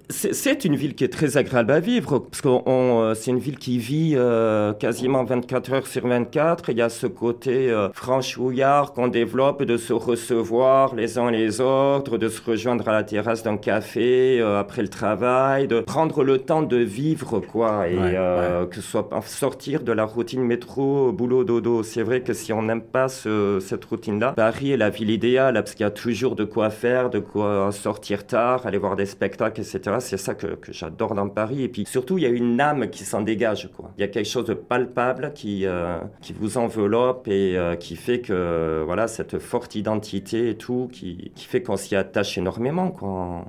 [0.09, 3.57] c'est- une ville qui est très agréable à vivre, parce que euh, c'est une ville
[3.57, 6.69] qui vit euh, quasiment 24 heures sur 24.
[6.69, 11.59] Il y a ce côté euh, franchouillard qu'on développe de se recevoir les uns les
[11.59, 16.23] autres, de se rejoindre à la terrasse d'un café euh, après le travail, de prendre
[16.23, 20.43] le temps de vivre, quoi, et Ouais, euh, que ce soit sortir de la routine
[20.43, 21.83] métro, boulot, dodo.
[21.83, 25.55] C'est vrai que si on n'aime pas ce- cette routine-là, Paris est la ville idéale,
[25.55, 29.05] parce qu'il y a toujours de quoi faire, de quoi sortir tard, aller voir des
[29.05, 29.92] spectacles, etc.
[29.99, 31.63] C'est ça que, j'adore dans Paris.
[31.63, 33.69] Et puis surtout, il y a une âme qui s'en dégage.
[33.75, 33.91] Quoi.
[33.97, 37.95] Il y a quelque chose de palpable qui, euh, qui vous enveloppe et euh, qui
[37.95, 42.91] fait que voilà cette forte identité et tout, qui, qui fait qu'on s'y attache énormément.
[42.91, 43.45] Quoi.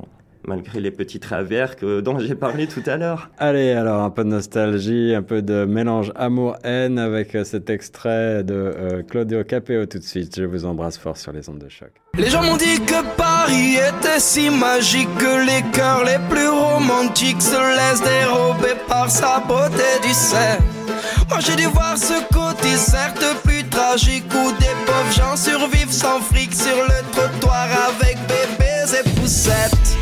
[0.47, 3.31] Malgré les petits travers que, dont j'ai parlé tout à l'heure.
[3.39, 8.45] Allez, alors un peu de nostalgie, un peu de mélange amour-haine avec euh, cet extrait
[8.45, 10.37] de euh, Claudio Capeo tout de suite.
[10.37, 11.91] Je vous embrasse fort sur les ondes de choc.
[12.17, 17.43] Les gens m'ont dit que Paris était si magique que les cœurs les plus romantiques
[17.43, 20.59] se laissent dérober par sa beauté du sel.
[21.29, 26.21] Moi j'ai dû voir ce côté certes plus tragique où des pauvres gens survivent sans
[26.21, 29.97] fric sur le trottoir avec bébés et poussettes.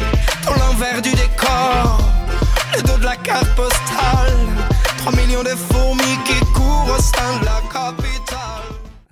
[0.44, 1.98] Dans l'envers du décor,
[2.74, 4.37] le dos de la carte postale.
[4.98, 8.01] 3 millions de fourmis qui courent au sein de la capitale.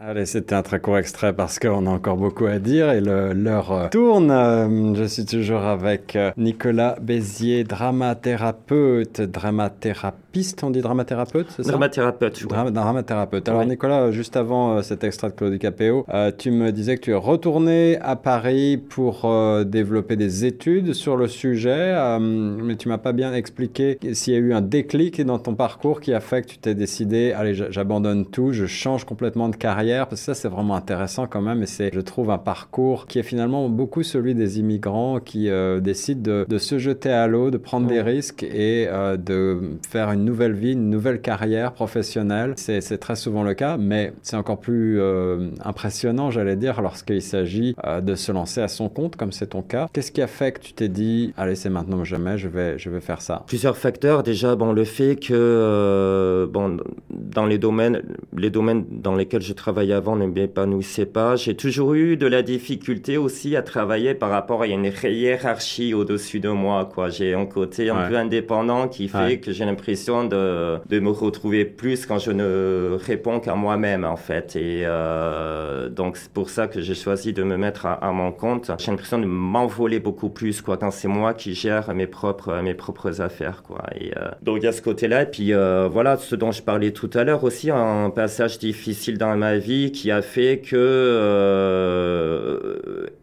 [0.03, 3.71] Allez, c'était un très court extrait parce qu'on a encore beaucoup à dire et l'heure
[3.71, 4.31] euh, tourne.
[4.31, 11.73] Euh, je suis toujours avec euh, Nicolas Bézier, dramathérapeute, dramathérapeute, on dit dramathérapeute, c'est ça?
[11.73, 13.47] Dramathérapeute, je Dra- dramathérapeute.
[13.51, 13.67] Alors.
[13.67, 17.15] Nicolas, juste avant cet extrait de Claude Capéo, euh, tu me disais que tu es
[17.15, 22.97] retourné à Paris pour euh, développer des études sur le sujet, euh, mais tu m'as
[22.97, 26.41] pas bien expliqué s'il y a eu un déclic dans ton parcours qui a fait
[26.41, 29.91] que tu t'es décidé, allez, j'abandonne tout, je change complètement de carrière.
[30.01, 31.63] Carrière Parce que ça, c'est vraiment intéressant quand même.
[31.63, 35.81] Et c'est, je trouve, un parcours qui est finalement beaucoup celui des immigrants qui euh,
[35.81, 40.11] décident de, de se jeter à l'eau, de prendre des risques et euh, de faire
[40.13, 42.55] une nouvelle vie, une nouvelle carrière professionnelle.
[42.57, 47.75] C'est, très souvent le cas, mais c'est encore plus euh, impressionnant, j'allais dire, lorsqu'il s'agit
[47.85, 49.89] euh, de se lancer à son compte, comme c'est ton cas.
[49.93, 52.79] Qu'est-ce qui a fait que tu t'es dit, allez, c'est maintenant ou jamais, je vais,
[52.79, 53.45] je vais faire ça?
[53.47, 54.23] Plusieurs facteurs.
[54.23, 56.79] Déjà, bon, le fait que bon,
[57.11, 58.03] dans les domaines,
[58.37, 61.37] les domaines dans lesquels je travaillais avant ne m'épanouissaient pas.
[61.37, 66.39] J'ai toujours eu de la difficulté aussi à travailler par rapport à une hiérarchie au-dessus
[66.39, 66.85] de moi.
[66.93, 67.09] Quoi.
[67.09, 68.09] J'ai un côté un Ouais.
[68.11, 69.39] peu indépendant qui fait Ouais.
[69.39, 74.17] que j'ai l'impression de, de me retrouver plus quand je ne réponds qu'à moi-même, en
[74.17, 74.55] fait.
[74.57, 78.33] Et euh, donc, c'est pour ça que j'ai choisi de me mettre à, à mon
[78.33, 78.71] compte.
[78.79, 82.75] J'ai l'impression de m'envoler beaucoup plus, quoi, quand c'est moi qui gère mes propres, mes
[82.75, 83.83] propres affaires, quoi.
[83.99, 85.23] Et euh, donc, il y a ce côté-là.
[85.23, 89.17] Et puis, euh, voilà, ce dont je parlais tout à l'heure aussi, un passage difficile
[89.17, 92.40] dans ma vie qui a fait que, euh,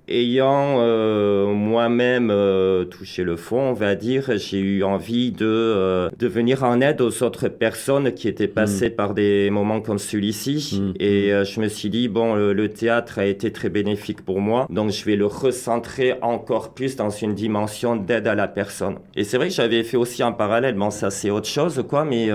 [0.09, 6.09] ayant euh, moi-même euh, touché le fond, on va dire, j'ai eu envie de, euh,
[6.17, 10.79] de venir en aide aux autres personnes qui étaient passées par des moments comme celui-ci.
[10.81, 10.93] Mm.
[10.99, 14.39] Et euh, je me suis dit, bon, le, le théâtre a été très bénéfique pour
[14.39, 18.95] moi, donc je vais le recentrer encore plus dans une dimension d'aide à la personne.
[19.15, 22.05] Et c'est vrai que j'avais fait aussi en parallèle, bon, ça c'est autre chose, quoi,
[22.05, 22.27] mais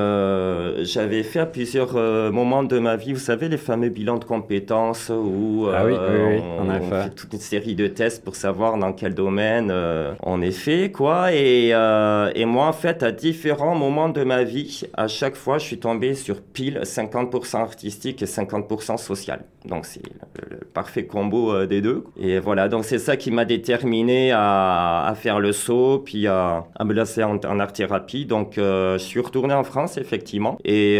[0.85, 1.95] j'avais fait à plusieurs
[2.33, 6.19] moments de ma vie, vous savez, les fameux bilans de compétences où Ah oui, oui,
[6.37, 7.03] oui, on, on effet.
[7.05, 10.91] fait toute une série de tests pour savoir dans quel domaine euh, on est fait,
[10.91, 11.33] quoi.
[11.33, 15.59] Et, euh, et moi, en fait, à différents moments de ma vie, à chaque fois,
[15.59, 19.45] je suis tombé sur pile 50% artistique et 50% social.
[19.65, 20.03] Donc, c'est
[20.51, 22.05] le, parfait combo euh, des deux.
[22.21, 26.65] Et voilà, donc c'est ça qui m'a déterminé à, à faire le saut, puis à,
[26.85, 28.27] me lancer en, art-thérapie.
[28.27, 30.59] Donc, euh, je suis retourné en France, effectivement.
[30.65, 30.97] Et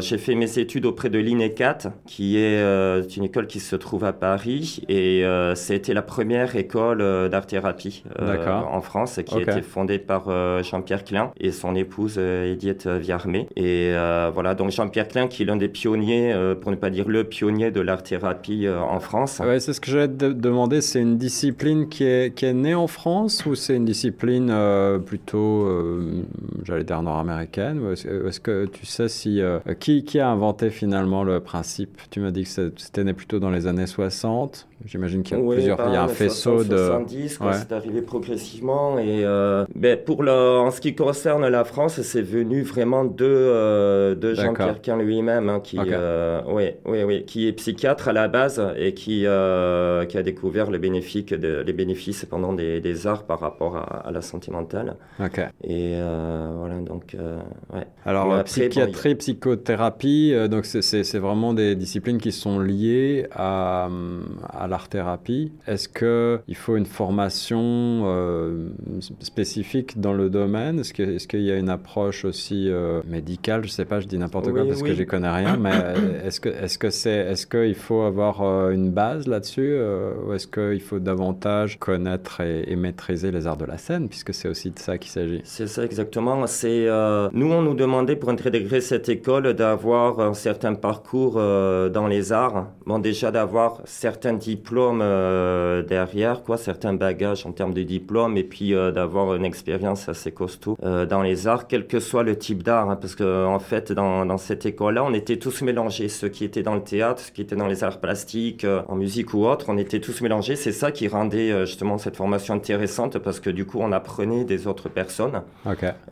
[0.00, 4.12] j'ai fait mes études auprès de l'INECAT, qui est une école qui se trouve à
[4.12, 4.82] Paris.
[4.88, 9.98] Et euh, c'était la première école euh, d'art-thérapie euh, en France, qui a été fondée
[9.98, 10.26] par
[10.62, 13.48] Jean-Pierre Klein et son épouse Edith Viarmé.
[13.56, 13.92] Et
[14.32, 17.70] voilà, donc Jean-Pierre Klein, qui est l'un des pionniers, pour ne pas dire le pionnier
[17.70, 19.40] de l'art-thérapie en France.
[19.44, 20.80] Ouais, c'est ce que j'allais te demander.
[20.80, 24.52] C'est une discipline qui est, qui est née en France ou c'est une discipline
[25.04, 25.68] plutôt,
[26.64, 27.80] j'allais dire nord-américaine?
[27.92, 29.40] Est-ce que tu sais si
[29.80, 32.00] qui, qui a inventé finalement le principe?
[32.10, 34.66] Tu m'as dit que c'était né plutôt dans les années 60.
[34.84, 35.78] J'imagine qu'il y a Oui, plusieurs.
[35.88, 36.76] Il y a un faisceau de.
[36.76, 37.52] 70, quoi, Ouais.
[37.54, 38.98] c'est arrivé progressivement.
[38.98, 43.24] Et euh, ben, pour le, en ce qui concerne la France, c'est venu vraiment de,
[43.24, 44.34] euh, de.
[44.34, 48.62] Jean-Pierre Quin lui-même, hein, qui, euh, ouais, ouais, ouais, qui est psychiatre à la base
[48.76, 53.24] et qui, euh, qui a découvert les bénéfices, de, les bénéfices pendant des, des arts
[53.24, 54.96] par rapport à, à la santé mentale.
[55.20, 55.40] Ok.
[55.64, 55.94] Et
[56.58, 57.16] voilà, donc,
[57.74, 57.86] ouais.
[58.04, 64.66] Alors, bon, psychiatrie, psychothérapie, donc c'est- vraiment des disciplines qui sont liées à, hum, à
[65.66, 68.68] Est-ce qu'il faut une formation euh,
[69.20, 70.80] spécifique dans le domaine?
[70.80, 73.64] Est-ce qu'il est y a une approche aussi euh, médicale?
[73.64, 74.96] Je sais pas, je dis n'importe quoi Oui, parce que oui.
[74.96, 78.70] j'y connais rien, mais euh, est-ce que est-ce que c'est est-ce qu'il faut avoir euh,
[78.70, 79.76] une base là-dessus
[80.26, 84.34] ou est-ce qu'il faut davantage connaître et, et maîtriser les arts de la scène puisque
[84.34, 85.40] c'est aussi de ça qu'il s'agit?
[85.44, 86.46] C'est ça exactement.
[86.46, 86.86] C'est
[87.32, 92.68] nous on nous demandait pour intégrer cette école d'avoir un certain parcours dans les arts.
[92.86, 98.44] Bon déjà d'avoir certains diplômes euh, derrière quoi, certains bagages en termes de diplômes et
[98.44, 102.36] puis euh, d'avoir une expérience assez costaud euh, dans les arts, quel que soit le
[102.36, 102.90] type d'art.
[102.90, 106.44] hein, parce que en fait dans, dans cette école-là, on était tous mélangés, ceux qui
[106.44, 109.66] étaient dans le théâtre, ceux qui étaient dans les arts plastiques, en musique ou autre,
[109.68, 110.56] on était tous mélangés.
[110.56, 114.66] C'est ça qui rendait justement cette formation intéressante parce que du coup on apprenait des
[114.66, 115.42] autres personnes.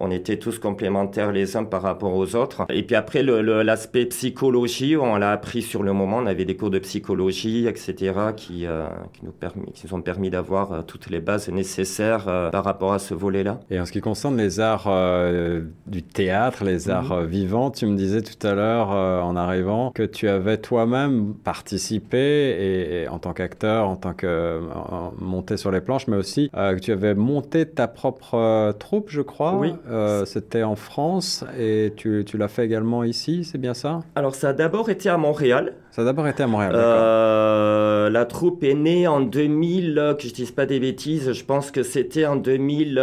[0.01, 2.65] On était tous complémentaires les uns par rapport aux autres.
[2.71, 6.19] Et puis après, l'aspect psychologie, on l'a appris sur le moment.
[6.19, 10.03] On avait des cours de psychologie, etc., qui, euh, qui, nous, permis, qui nous ont
[10.03, 13.61] permis d'avoir euh, toutes les bases nécessaires euh, par rapport à ce volet-là.
[13.71, 17.87] Et en ce qui concerne les arts euh, du théâtre, les arts euh, vivants, tu
[17.87, 23.09] me disais tout à l'heure euh, en arrivant que tu avais toi-même participé et, et
[23.09, 24.61] en tant qu'acteur, en tant que euh,
[25.19, 29.11] monté sur les planches, mais aussi euh, que tu avais monté ta propre euh, troupe,
[29.11, 29.55] je crois.
[29.57, 29.75] Oui.
[29.91, 34.01] Euh, C'était en France et tu, tu l'as fait également ici, c'est bien ça?
[34.15, 35.75] Alors, ça a d'abord été à Montréal.
[35.91, 36.73] Ça a d'abord été à Montréal.
[36.75, 41.45] Euh, la troupe est né en 2000, euh, que je dise pas des bêtises, je
[41.45, 42.95] pense que c'était en 2000,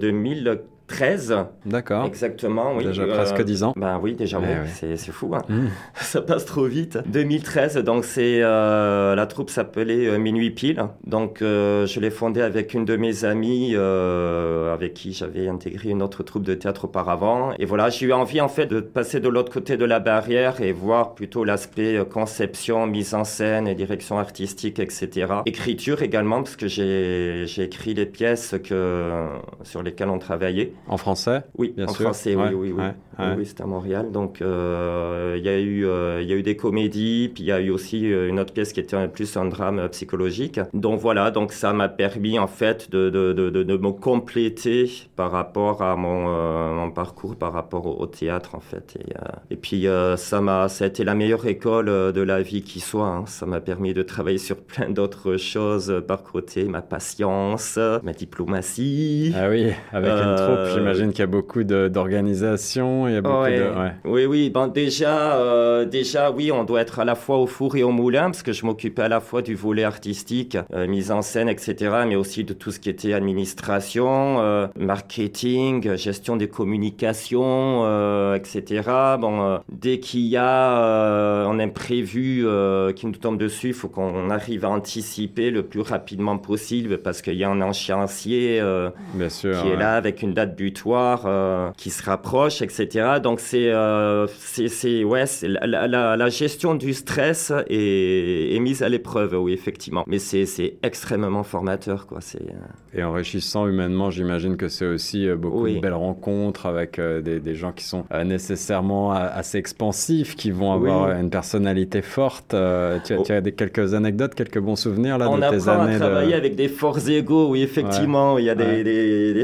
[0.00, 1.36] 2000 13.
[1.66, 2.06] D'accord.
[2.06, 2.84] Exactement, oui.
[2.86, 3.72] Déjà euh, presque 10 ans.
[3.76, 4.96] Ben oui, déjà, eh oui, ouais.
[4.96, 5.34] c'est fou.
[5.34, 5.42] Hein.
[5.48, 5.68] Hmm.
[5.94, 6.98] Ça passe trop vite.
[7.06, 10.86] 2013, donc c'est euh, la troupe s'appelait euh, Minuit Pile.
[11.06, 16.22] Donc je l'ai fondée avec une de mes amies avec qui j'avais intégré une autre
[16.22, 17.52] troupe de théâtre auparavant.
[17.58, 20.60] Et voilà, j'ai eu envie en fait de passer de l'autre côté de la barrière
[20.62, 25.26] et voir plutôt l'aspect conception, mise en scène et direction artistique, etc.
[25.44, 29.26] Écriture également, parce que j'ai écrit les pièces que,
[29.62, 30.72] sur lesquelles on travaillait.
[30.86, 31.42] En français?
[31.58, 32.04] Oui, Bien en sûr.
[32.04, 32.82] français, Ouais, oui, oui, oui.
[32.82, 33.34] ouais, Oui, ouais.
[33.38, 34.10] oui, c'était à Montréal.
[34.10, 37.52] Donc, euh, il y a eu, euh, y a eu des comédies, puis il y
[37.52, 40.60] a eu aussi euh, une autre pièce qui était plus un drame euh, psychologique.
[40.72, 45.30] Donc voilà, donc ça m'a permis en fait de, de, de, de, me compléter par
[45.30, 48.96] rapport à mon, euh, mon parcours, par rapport au, au théâtre en fait.
[48.98, 52.20] Et, euh, et puis euh, ça m'a, ça a été la meilleure école euh, de
[52.22, 53.06] la vie qui soit.
[53.08, 53.24] hein.
[53.26, 58.12] Ça m'a permis de travailler sur plein d'autres choses euh, par côté, ma patience, ma
[58.12, 59.32] diplomatie.
[59.36, 63.16] Ah oui, avec une Euh, troupe, j'imagine qu'il y a beaucoup de- d'organisation, il y
[63.16, 63.58] a beaucoup Ouais.
[63.58, 63.62] de...
[63.64, 63.92] ouais.
[64.04, 64.50] Oui, oui.
[64.50, 67.90] Bon, déjà, euh, déjà, oui, on doit être à la fois au four et au
[67.90, 71.48] moulin, parce que je m'occupais à la fois du volet artistique, euh, mise en scène,
[71.48, 71.76] etc.,
[72.06, 78.82] mais aussi de tout ce qui était administration, euh, marketing, gestion des communications, euh, etc.
[79.20, 83.74] Bon, euh, dès qu'il y a euh, un imprévu euh, qui nous tombe dessus, il
[83.74, 88.90] faut qu'on arrive à anticiper le plus rapidement possible, parce qu'il y a un euh,
[89.28, 89.62] sûr.
[89.62, 93.20] qui est là avec une date butoir euh, qui se rapproche, etc.
[93.22, 98.60] Donc c'est euh, c'est c'est- ouais la, la- la- la gestion du stress est, est
[98.60, 100.04] mise à l'épreuve, oui effectivement.
[100.06, 102.18] Mais c'est c'est extrêmement formateur quoi.
[102.20, 105.76] C'est euh, Et enrichissant humainement, j'imagine que c'est aussi beaucoup Oui.
[105.76, 111.08] de belles rencontres avec des, des gens qui sont nécessairement assez expansifs, qui vont avoir
[111.08, 111.14] Oui.
[111.20, 112.48] une personnalité forte.
[112.50, 113.22] Tu as, Oh.
[113.24, 115.98] tu as des, quelques anecdotes, quelques bons souvenirs là on de tes apprend années à
[115.98, 116.36] travailler de...
[116.36, 118.38] avec des forts égaux, oui effectivement.
[118.38, 118.84] Il y a des, Ouais.
[118.84, 119.34] des-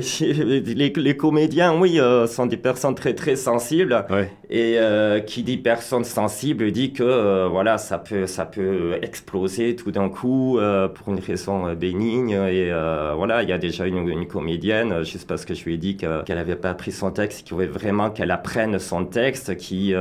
[0.61, 4.05] des- les, les comédiens, oui, euh, sont des personnes très très sensibles.
[4.11, 4.31] Ouais.
[4.51, 9.75] Et euh, qui dit personne sensible dit que euh, voilà ça peut ça peut exploser
[9.75, 10.59] tout d'un coup
[10.95, 12.71] pour une raison bénigne et
[13.21, 15.97] voilà il y a déjà une, une comédienne juste parce que je lui ai dit
[15.97, 19.93] que- qu'elle avait pas appris son texte qu'il voulait vraiment qu'elle apprenne son texte qui,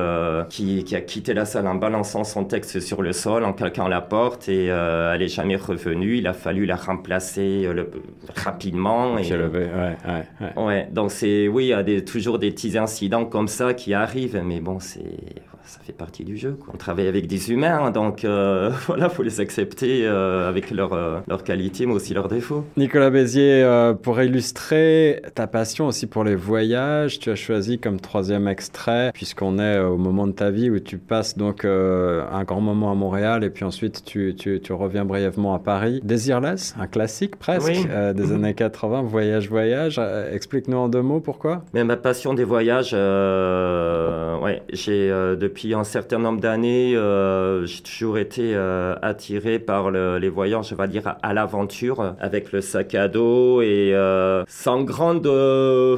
[0.50, 3.88] qui qui a quitté la salle en balançant son texte sur le sol en claquant
[3.88, 4.66] la porte et
[5.14, 7.90] elle est jamais revenue il a fallu la remplacer le-
[8.36, 9.96] rapidement et, ouais,
[10.42, 10.64] ouais.
[10.64, 13.94] Ouais, donc c'est oui, il y a des, toujours des petits incidents comme ça qui
[13.94, 16.58] arrivent, mais bon, c'est ça fait partie du jeu.
[16.60, 16.74] Quoi.
[16.74, 20.94] On travaille avec des humains, hein, donc euh, voilà, faut les accepter euh, avec leurs
[20.94, 22.64] euh, qualités, mais aussi leurs défauts.
[22.78, 28.00] Nicolas Bézier, euh, pour illustrer ta passion aussi pour les voyages, tu as choisi comme
[28.00, 32.44] troisième extrait, puisqu'on est euh, au moment de ta vie où tu passes donc un
[32.44, 36.02] grand moment à Montréal et puis ensuite tu, tu, tu reviens brièvement à Paris.
[36.04, 37.86] Desireless, un classique presque Oui.
[38.14, 38.36] des Mhm.
[38.36, 40.00] années 80, voyage, voyage.
[40.32, 41.64] Explique-nous en deux mots pourquoi?
[41.74, 47.84] Mais ma passion des voyages, ouais, j'ai euh, depuis un certain nombre d'années, euh, j'ai
[47.84, 52.52] toujours été euh, attiré par le- les voyages, je vais dire à, à l'aventure, avec
[52.52, 55.28] le sac à dos et euh, sans grande,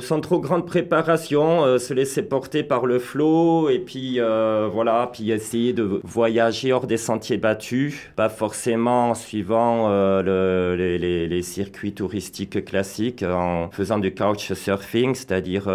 [0.01, 5.71] sans trop grande préparation, se laisser porter par le flot et puis voilà, puis essayer
[5.71, 11.93] de voyager hors des sentiers battus, pas forcément en suivant le- les, les- les circuits
[11.93, 15.69] touristiques classiques, en faisant du couchsurfing, c'est-à-dire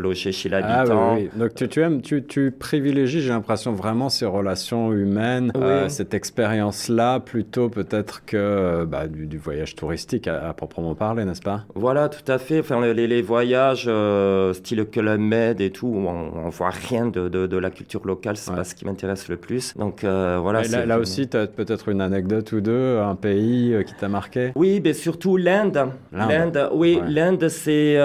[0.00, 1.14] loger chez Ah l'habitant.
[1.16, 1.40] oui, oui.
[1.40, 5.62] Donc tu, tu aimes, tu, tu privilégies, j'ai l'impression vraiment ces relations humaines, Oui.
[5.62, 10.94] euh, cette expérience-là, plutôt peut-être que euh, bah, du, du voyage touristique à, à proprement
[10.94, 11.64] parler, n'est-ce pas?
[11.74, 12.60] Voilà, tout à fait.
[12.60, 17.06] Enfin, les, les voyages, euh, style Club Med et tout, où on, on voit rien
[17.06, 18.56] de, de, de la culture locale, c'est Ouais.
[18.58, 19.74] pas ce qui m'intéresse le plus.
[19.76, 20.62] Donc euh, voilà.
[20.84, 24.52] Là, aussi, tu as peut-être une anecdote ou deux, un pays qui t'a marqué?
[24.54, 25.86] Oui, mais surtout l'Inde.
[26.12, 26.68] L'Inde.
[26.74, 27.08] Oui, Ouais.
[27.10, 27.98] l'Inde, c'est.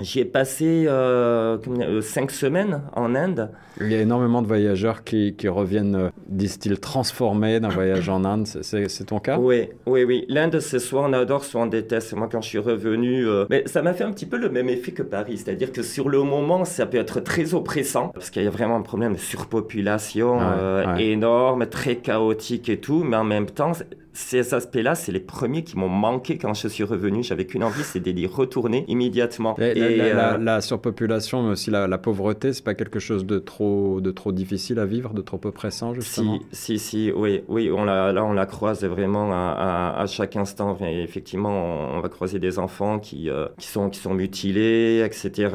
[0.00, 0.86] J'y ai passé
[2.02, 3.50] cinq semaines en Inde.
[3.80, 8.24] Il y a énormément de voyageurs qui, qui reviennent, euh, disent-ils, transformés d'un voyage en
[8.24, 8.46] Inde.
[8.46, 9.38] C'est- ton cas?
[9.38, 10.24] Oui, oui, oui.
[10.28, 12.14] L'Inde, c'est soit on adore, soit on déteste.
[12.14, 14.68] Moi, quand je suis revenu, euh, mais ça m'a fait un petit peu le même
[14.68, 15.38] effet que Paris.
[15.38, 18.76] C'est-à-dire que sur le moment, ça peut être très oppressant, parce qu'il y a vraiment
[18.76, 21.04] un problème de surpopulation Ouais, euh, ouais.
[21.06, 23.02] énorme, très chaotique et tout.
[23.04, 23.72] Mais en même temps,
[24.12, 27.22] ces aspects-là, c'est les premiers qui m'ont manqué quand je suis revenu.
[27.22, 29.56] J'avais qu'une envie, c'est d'y retourner immédiatement.
[29.58, 33.26] Et, la- euh, la- la surpopulation, mais aussi la, la pauvreté, c'est pas quelque chose
[33.26, 36.38] de trop, de trop difficile à vivre, de trop oppressant, justement?
[36.52, 39.52] Si, si, si, oui, oui, on la, là on la croise vraiment à,
[39.96, 40.76] à- à chaque instant.
[40.80, 45.48] Effectivement, on, on va croiser des enfants qui, euh, qui, sont, qui sont mutilés, etc.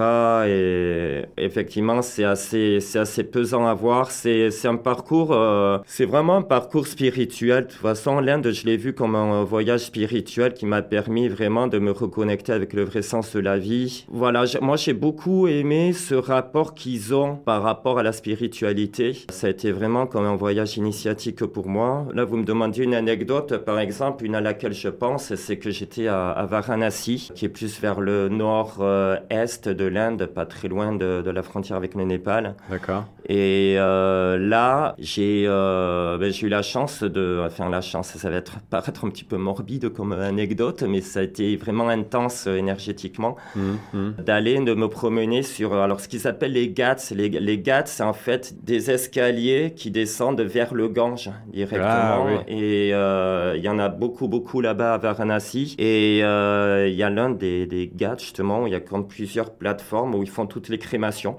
[0.47, 4.11] Et effectivement, c'est assez, assez pesant à voir.
[4.11, 7.63] C'est c'est un parcours, euh, c'est vraiment un parcours spirituel.
[7.65, 11.67] De toute façon, l'Inde, je l'ai vu comme un voyage spirituel qui m'a permis vraiment
[11.67, 14.05] de me reconnecter avec le vrai sens de la vie.
[14.09, 19.17] Voilà, moi j'ai beaucoup aimé ce rapport qu'ils ont par rapport à la spiritualité.
[19.29, 22.05] Ça a été vraiment comme un voyage initiatique pour moi.
[22.13, 25.69] Là, vous me demandiez une anecdote, par exemple, une à laquelle je pense, c'est que
[25.71, 30.93] j'étais à, à Varanasi, qui est plus vers le nord-est de l'Inde, pas très loin
[30.93, 32.55] de, de la frontière avec le Népal.
[32.69, 33.05] D'accord.
[33.27, 38.29] Et euh, là, j'ai euh, ben, j'ai eu la chance de, enfin la chance, ça
[38.33, 42.47] va être paraître un petit peu morbide comme anecdote, mais ça a été vraiment intense
[42.47, 44.15] euh, énergétiquement Mhm, mhm.
[44.23, 46.95] d'aller de me promener sur alors ce qu'ils appellent les Ghats.
[47.15, 51.83] Les, les Ghats, c'est en fait des escaliers qui descendent vers le Gange directement.
[51.85, 52.33] Ah, oui.
[52.47, 55.75] Et euh, il y en a beaucoup, beaucoup là-bas à Varanasi.
[55.79, 59.07] Et euh, il y a l'un des, des Ghats justement où il y a comme
[59.07, 61.37] plusieurs plateformes où ils font toutes les crémations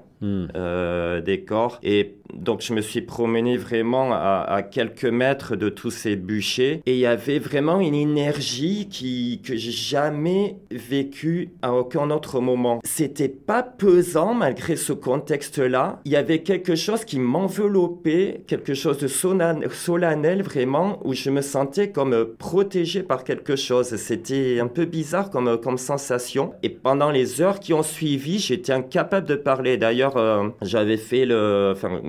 [0.56, 1.78] euh, des corps.
[1.82, 6.80] Et donc, je me suis promené vraiment à, à quelques mètres de tous ces bûchers.
[6.86, 12.40] Et il y avait vraiment une énergie qui, que j'ai jamais vécue à aucun autre
[12.40, 12.80] moment.
[12.84, 16.00] C'était pas pesant malgré ce contexte-là.
[16.04, 21.40] Il y avait quelque chose qui m'enveloppait, quelque chose de solennel vraiment, où je me
[21.40, 23.96] sentais comme protégé par quelque chose.
[23.96, 26.52] C'était un peu bizarre comme, comme sensation.
[26.62, 29.78] Et pendant les heures qui ont suivi, j'étais incapable de parler.
[29.78, 31.72] D'ailleurs, euh, j'avais fait le...
[31.74, 32.00] Enfin,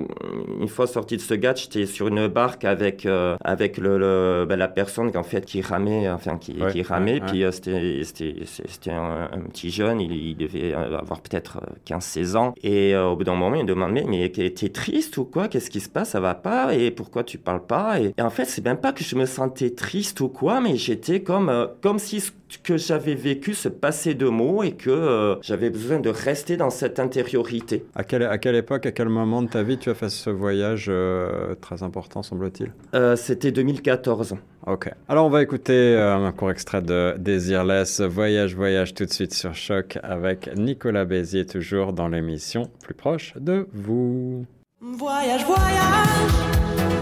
[0.60, 4.56] une fois sorti de ce gars, j'étais sur une barque avec, euh, avec le- ben,
[4.56, 7.20] la personne en fait, qui ramait, enfin, qui, Ouais, qui ramait.
[7.20, 11.74] ouais, Puis euh, c'était, un, un petit jeune, il, il devait euh, avoir peut-être euh,
[11.98, 12.54] 15-16 ans.
[12.62, 15.48] Et euh, au bout d'un moment, il me demandait, mais t'es triste ou quoi?
[15.48, 16.10] Qu'est-ce qui se passe?
[16.10, 16.74] Ça va pas?
[16.74, 18.00] Et pourquoi tu parles pas?
[18.00, 20.76] Et, et en fait, c'est même pas que je me sentais triste ou quoi, mais
[20.76, 22.30] j'étais comme, euh, comme si ce
[22.62, 26.70] que j'avais vécu se passait de mots et que euh, j'avais besoin de rester dans
[26.70, 27.84] cette intériorité.
[27.94, 30.30] À quelle, à quelle époque, à quel moment de ta vie tu as fait ce
[30.30, 32.72] voyage euh, très important, semble-t-il?
[32.94, 34.36] Euh, c'était 2014.
[34.66, 34.90] Ok.
[35.08, 39.32] Alors on va écouter euh, un court extrait de Desireless, Voyage, Voyage tout de suite
[39.32, 44.44] sur Choc avec Nicolas Bézier, toujours dans l'émission Plus proche de vous.
[44.80, 46.95] Voyage, voyage.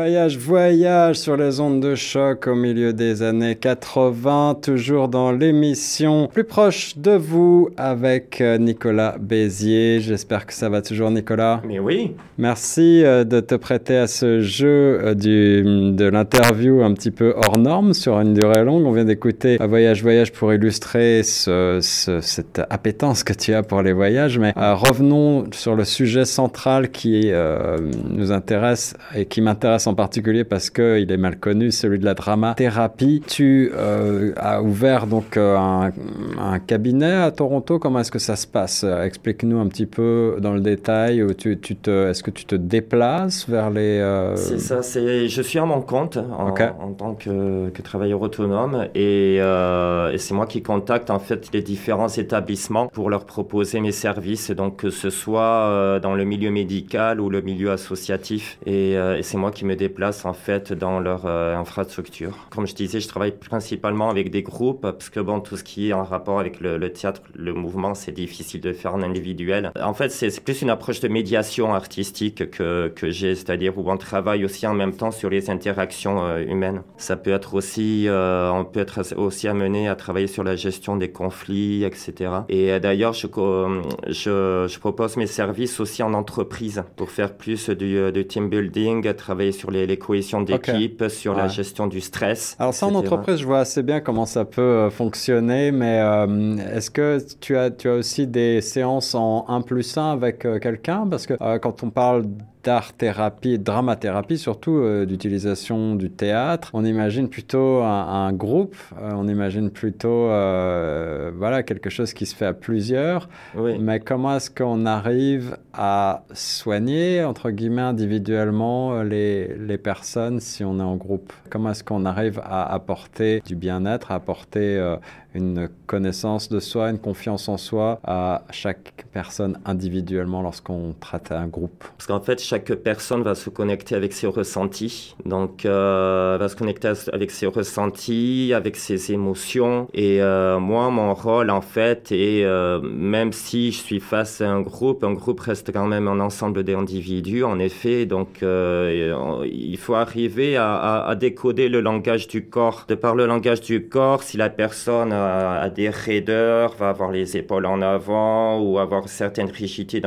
[0.00, 6.28] Voyage, voyage sur les ondes de choc au milieu des années 80, toujours dans l'émission
[6.30, 10.00] Plus proche de vous avec euh, Nicolas Bézier.
[10.02, 11.62] J'espère que ça va toujours Nicolas.
[11.66, 15.62] Mais oui, Merci euh, de te prêter à ce jeu euh, du,
[15.94, 18.84] de l'interview un petit peu hors norme sur une durée longue.
[18.84, 23.80] On vient d'écouter Voyage Voyage pour illustrer ce- ce- cette appétence que tu as pour
[23.80, 24.38] les voyages.
[24.38, 27.78] Mais revenons sur le sujet central qui euh,
[28.10, 32.14] nous intéresse et qui m'intéresse en particulier parce qu'il est mal connu, celui de la
[32.14, 33.22] dramathérapie.
[33.26, 35.92] Tu euh, as ouvert donc euh, un,
[36.38, 37.78] un cabinet à Toronto.
[37.78, 38.84] Comment est-ce que ça se passe?
[38.84, 41.24] Explique-nous un petit peu dans le détail.
[41.38, 43.98] Tu, tu te, est-ce que tu te déplaces vers les...
[44.00, 44.82] euh, c'est ça.
[44.82, 46.62] C'est, je suis à mon compte en, Ok.
[46.80, 51.48] en tant que, que travailleur autonome et, euh, et c'est moi qui contacte en fait
[51.52, 54.50] les différents établissements pour leur proposer mes services.
[54.50, 59.36] Donc que ce soit dans le milieu médical ou le milieu associatif et, et c'est
[59.36, 62.48] moi qui me déplace en fait dans leur euh, infrastructure.
[62.50, 65.88] Comme je disais, je travaille principalement avec des groupes parce que bon, tout ce qui
[65.88, 69.70] est en rapport avec le, théâtre, le mouvement, c'est difficile de faire en individuel.
[69.80, 73.96] En fait, c'est plus une approche de médiation artistique que, que j'ai, c'est-à-dire où on
[73.96, 76.82] travaille aussi en même temps sur les interactions euh, humaines.
[76.96, 80.96] Ça peut être aussi, euh, on peut être aussi amené à travailler sur la gestion
[80.96, 82.30] des conflits, etc.
[82.48, 88.48] Et d'ailleurs, je, propose mes services aussi en entreprise pour faire plus du, du team
[88.48, 92.56] building, travailler sur les, les cohésions d'équipe, sur la gestion du stress.
[92.58, 96.56] Alors ça, en entreprise, je vois assez bien comment ça peut euh, fonctionner, mais euh,
[96.74, 100.58] est-ce que tu as, tu as aussi des séances en 1 plus 1 avec euh,
[100.58, 101.06] quelqu'un?
[101.08, 102.24] Parce que quand on parle
[102.66, 109.28] d'art-thérapie, dramathérapie surtout, euh, d'utilisation du théâtre, on imagine plutôt un, un groupe, euh, on
[109.28, 113.28] imagine plutôt euh, voilà, quelque chose qui se fait à plusieurs.
[113.56, 113.78] Oui.
[113.78, 120.80] Mais comment est-ce qu'on arrive à soigner, entre guillemets, individuellement les, les personnes si on
[120.80, 121.32] est en groupe?
[121.48, 124.96] Comment est-ce qu'on arrive à apporter du bien-être, à apporter
[125.36, 131.46] une connaissance de soi, une confiance en soi à chaque personne individuellement lorsqu'on traite un
[131.46, 135.14] groupe Parce qu'en fait, chaque personne va se connecter avec ses ressentis.
[135.24, 139.88] Donc, euh, va se connecter avec ses ressentis, avec ses émotions.
[139.94, 144.48] Et euh, moi, mon rôle, en fait, est, euh, même si je suis face à
[144.50, 148.06] un groupe, un groupe reste quand même un ensemble d'individus, en effet.
[148.06, 152.84] Donc, il faut arriver à, à- à décoder le langage du corps.
[152.88, 157.36] De par le langage du corps, si la personne a des raideurs, va avoir les
[157.36, 160.00] épaules en avant ou avoir certaines rigidités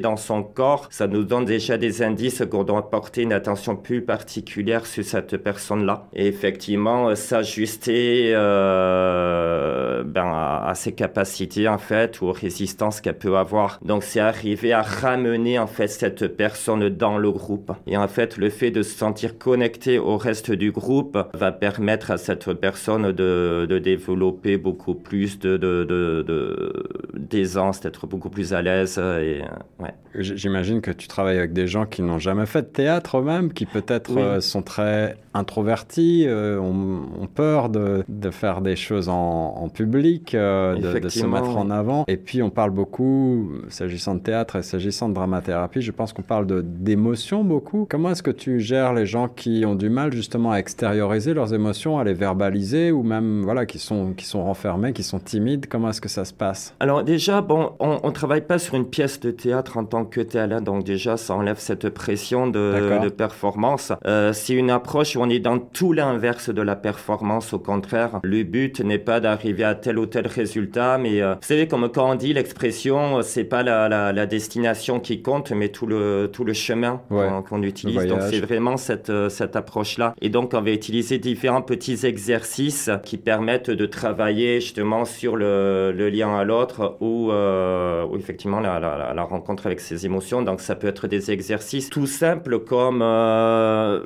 [0.00, 4.02] dans, son corps, ça nous donne déjà des indices qu'on doit porter une attention plus
[4.02, 6.06] particulière sur cette personne-là.
[6.14, 13.00] Et effectivement, euh, s'ajuster euh, ben, à, à ses capacités, en fait, ou aux résistances
[13.00, 13.78] qu'elle peut avoir.
[13.82, 17.72] Donc, c'est arriver à ramener, en fait, cette personne dans le groupe.
[17.86, 22.10] Et en fait, le fait de se sentir connecté au reste du groupe va permettre
[22.10, 28.54] à cette personne de développer beaucoup plus de, de, de, de- d'aisance, d'être beaucoup plus
[28.54, 28.96] à l'aise.
[28.98, 29.94] Et, euh, ouais.
[30.14, 33.66] J'imagine que tu travailles avec des gens qui n'ont jamais fait de théâtre eux-mêmes, qui
[33.66, 34.22] peut-être Oui.
[34.22, 39.68] euh, sont très introvertis, euh, ont, ont peur de, de faire des choses en, en
[39.68, 42.04] public, euh, de- de, se mettre en avant.
[42.08, 46.22] Et puis on parle beaucoup, s'agissant de théâtre et s'agissant de dramathérapie, je pense qu'on
[46.22, 47.86] parle d'émotions beaucoup.
[47.88, 51.54] Comment est-ce que tu gères les gens qui ont du mal justement à extérioriser leurs
[51.54, 55.66] émotions, à les verbaliser, ou même voilà, qui, sont, qui sont renfermés, qui sont timides?
[55.68, 56.74] Comment est-ce que ça se passe?
[56.80, 60.20] Alors déjà, bon, on ne travaille pas sur une pièce de théâtre en tant que
[60.20, 63.92] telle, hein, donc déjà, ça enlève cette pression de performance.
[64.06, 68.20] Euh, c'est une approche où on est dans tout l'inverse de la performance, au contraire.
[68.22, 71.88] Le but n'est pas d'arriver à tel ou tel résultat, mais euh, vous savez, comme
[71.90, 75.86] quand on dit l'expression, euh, c'est pas la, la, la destination qui compte, mais tout
[75.86, 77.96] le, tout le chemin Ouais, qu'on qu'on utilise.
[78.08, 80.14] Donc c'est vraiment cette, euh, cette approche-là.
[80.20, 85.92] Et donc, on va utiliser différents petits exercices qui permettent de travailler justement sur le,
[85.96, 90.06] le lien à l'autre ou, euh, ou effectivement la, la- la- la rencontre avec ses
[90.06, 90.42] émotions.
[90.42, 94.00] Donc, ça peut être des exercices tout simples comme euh,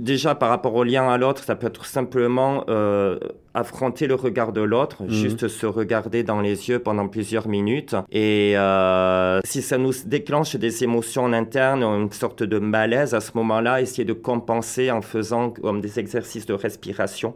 [0.00, 3.18] déjà par rapport au lien à l'autre, ça peut être simplement euh,
[3.54, 5.10] affronter le regard de l'autre, Mhm.
[5.10, 7.94] juste se regarder dans les yeux pendant plusieurs minutes.
[8.10, 13.20] Et euh, si ça nous déclenche des émotions en interne, une sorte de malaise à
[13.20, 17.34] ce moment-là, essayer de compenser en faisant comme des exercices de respiration.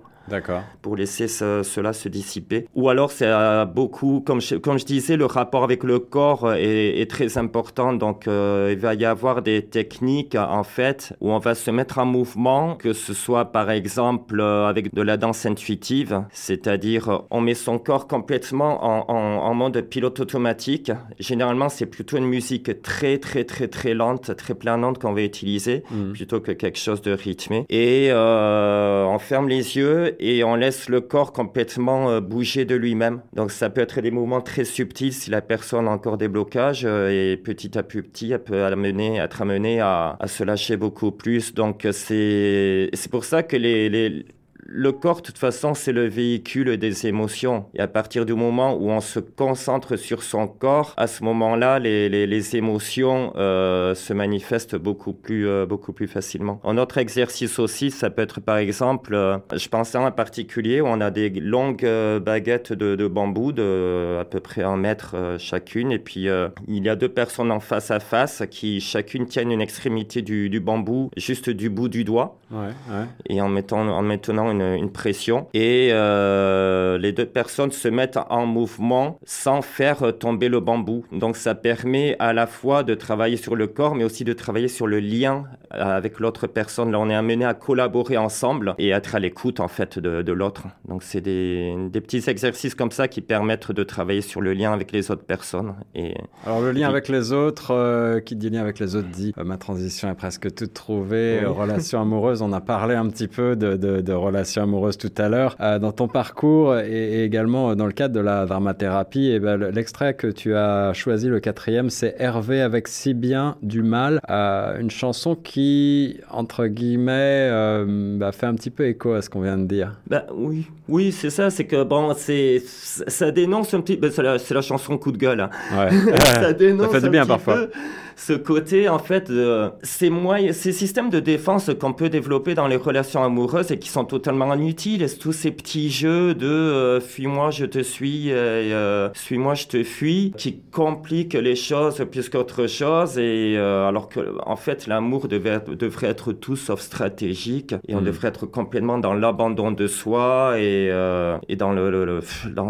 [0.83, 2.66] Pour laisser ce- cela se dissiper.
[2.75, 6.53] Ou alors, c'est euh, beaucoup, comme je, comme je disais, le rapport avec le corps
[6.55, 7.93] est, est très important.
[7.93, 11.99] Donc, euh, il va y avoir des techniques, en fait, où on va se mettre
[11.99, 17.18] en mouvement, que ce soit, par exemple, euh, avec de la danse intuitive, c'est-à-dire, euh,
[17.31, 20.91] on met son corps complètement en, en- en mode pilote automatique.
[21.18, 25.83] Généralement, c'est plutôt une musique très, très, très, très lente, très planante qu'on va utiliser
[25.91, 26.12] Mhm.
[26.12, 27.66] plutôt que quelque chose de rythmé.
[27.70, 32.75] Et euh, on ferme les yeux et on laisse le corps complètement euh, bouger de
[32.75, 33.23] lui-même.
[33.33, 36.85] Donc ça peut être des mouvements très subtils si la personne a encore des blocages
[36.85, 41.55] euh, et petit à petit, elle peut être amenée à, se lâcher beaucoup plus.
[41.55, 44.25] Donc euh, c'est pour ça que les
[44.67, 47.67] le corps, de toute façon, c'est le véhicule des émotions.
[47.75, 51.79] Et à partir du moment où on se concentre sur son corps, à ce moment-là,
[51.79, 56.61] les, les, les émotions euh, se manifestent beaucoup plus, euh, beaucoup plus facilement.
[56.65, 60.81] Un autre exercice aussi, ça peut être par exemple, euh, je pense à un particulier
[60.81, 61.87] où on a des longues
[62.25, 65.93] baguettes de, de bambou de à peu près un mètre chacune.
[65.93, 66.27] Et puis,
[66.69, 70.49] il y a deux personnes en face à face qui chacune tiennent une extrémité du,
[70.49, 73.07] du bambou juste du bout du doigt Ouais, ouais.
[73.29, 78.19] et en mettant en maintenant une, une pression et euh, les deux personnes se mettent
[78.29, 83.37] en mouvement sans faire tomber le bambou donc ça permet à la fois de travailler
[83.37, 85.45] sur le corps mais aussi de travailler sur le lien
[85.75, 89.61] euh, avec l'autre personne là on est amené à collaborer ensemble et être à l'écoute
[89.61, 93.73] en fait de, de l'autre donc c'est des, des petits exercices comme ça qui permettent
[93.73, 96.15] de travailler sur le lien avec les autres personnes et
[96.47, 99.45] Alors le lien avec les autres, euh, qui dit lien avec les autres dit euh,
[99.45, 101.41] ma transition est presque toute trouvée.
[101.41, 101.47] Oui.
[101.47, 105.29] Relation amoureuse, on a parlé un petit peu de, de, de relations amoureuses tout à
[105.29, 105.57] l'heure.
[105.61, 106.89] Euh, dans ton parcours et,
[107.21, 110.93] et également dans le cadre de la dramathérapie, et ben, le- l'extrait que tu as
[110.95, 114.21] choisi, le quatrième, c'est Hervé avec si bien du mal.
[114.31, 119.31] Euh, une chanson qui, entre guillemets, euh, bah, fait un petit peu écho à ce
[119.31, 119.93] qu'on vient de dire.
[120.09, 124.23] Ben oui, oui, c'est ça, c'est que bon, c'est ça dénonce un petit, ben, c'est
[124.55, 125.41] la, chanson coup de gueule.
[125.41, 125.51] hein.
[125.77, 125.91] Ouais.
[126.25, 127.55] ça dénonce fait du un bien petit parfois.
[127.57, 127.71] peu
[128.17, 132.67] ce côté en fait de ces moyens, ces systèmes de défense qu'on peut développer dans
[132.69, 135.09] les relations amoureuses et qui sont totalement inutiles.
[135.09, 139.67] C'est tous ces petits jeux de euh, fuis-moi, je te suis, euh, et, suis-moi, je
[139.67, 143.19] te fuis, qui compliquent les choses plus qu'autre chose.
[143.19, 148.05] Et euh, alors que en fait, l'amour devrait être tout sauf stratégique et on Mm.
[148.05, 152.21] devrait être complètement dans l'abandon de soi et, euh, et dans le, le- le-
[152.55, 152.69] dans-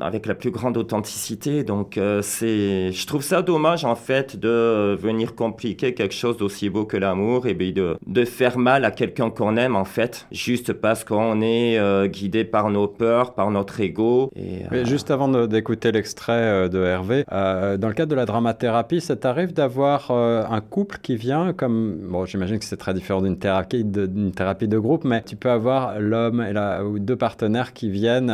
[0.00, 1.64] avec la plus grande authenticité.
[1.64, 4.48] Donc euh, c'est, je trouve ça dommage en fait de
[4.84, 8.84] euh, venir compliquer quelque chose d'aussi beau que l'amour et bien de, de faire mal
[8.84, 13.34] à quelqu'un qu'on aime en fait, juste parce qu'on est euh, guidé par nos peurs,
[13.34, 14.30] par notre ego.
[14.36, 19.16] Et, euh, juste avant d'écouter l'extrait de Hervé, dans le cadre de la dramathérapie, ça
[19.16, 21.96] t'arrive d'avoir un couple qui vient comme...
[22.10, 25.50] Bon, j'imagine que c'est très différent d'une thérapie, d'une thérapie de groupe, mais tu peux
[25.50, 28.32] avoir l'homme et la, ou deux partenaires qui viennent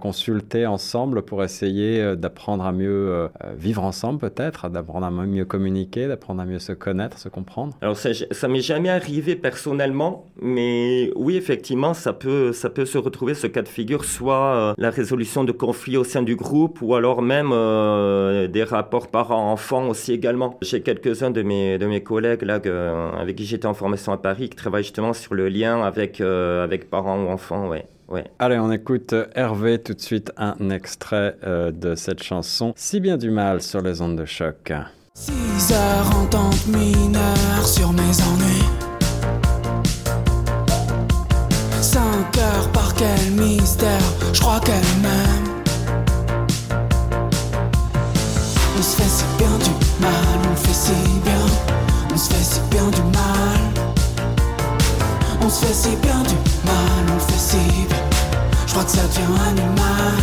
[0.00, 6.40] consulter ensemble pour essayer d'apprendre à mieux vivre ensemble peut-être, d'apprendre à mieux communiquer, d'apprendre
[6.42, 7.74] à mieux se connaître, se comprendre?
[7.80, 12.98] Alors ça, ça m'est jamais arrivé personnellement, mais oui, effectivement, ça peut, ça peut se
[12.98, 16.80] retrouver ce cas de figure, soit euh, la résolution de conflits au sein du groupe,
[16.82, 20.58] ou alors même euh, des rapports parents-enfants aussi également.
[20.62, 24.16] J'ai quelques-uns de mes, de mes collègues là, que- avec qui j'étais en formation à
[24.18, 27.86] Paris, qui travaillent justement sur le lien avec, euh, avec parents ou enfants, ouais.
[28.08, 28.24] Ouais.
[28.40, 33.16] Allez, on écoute Hervé tout de suite un extrait euh, de cette chanson Si bien
[33.16, 34.72] du mal sur les ondes de choc.
[35.14, 38.64] 6 heures en tente mineure sur mes ennuis.
[41.80, 42.00] 5
[42.38, 44.00] heures par quel mystère,
[44.32, 45.62] je crois qu'elle m'aime.
[48.78, 50.12] On se fait si bien du mal,
[50.52, 50.92] on fait si
[51.24, 51.46] bien,
[52.14, 53.60] on se fait si bien du mal.
[55.42, 57.56] On se fait si bien du mal, on fait si
[57.88, 57.96] bien.
[58.64, 60.22] Je crois que ça devient animal.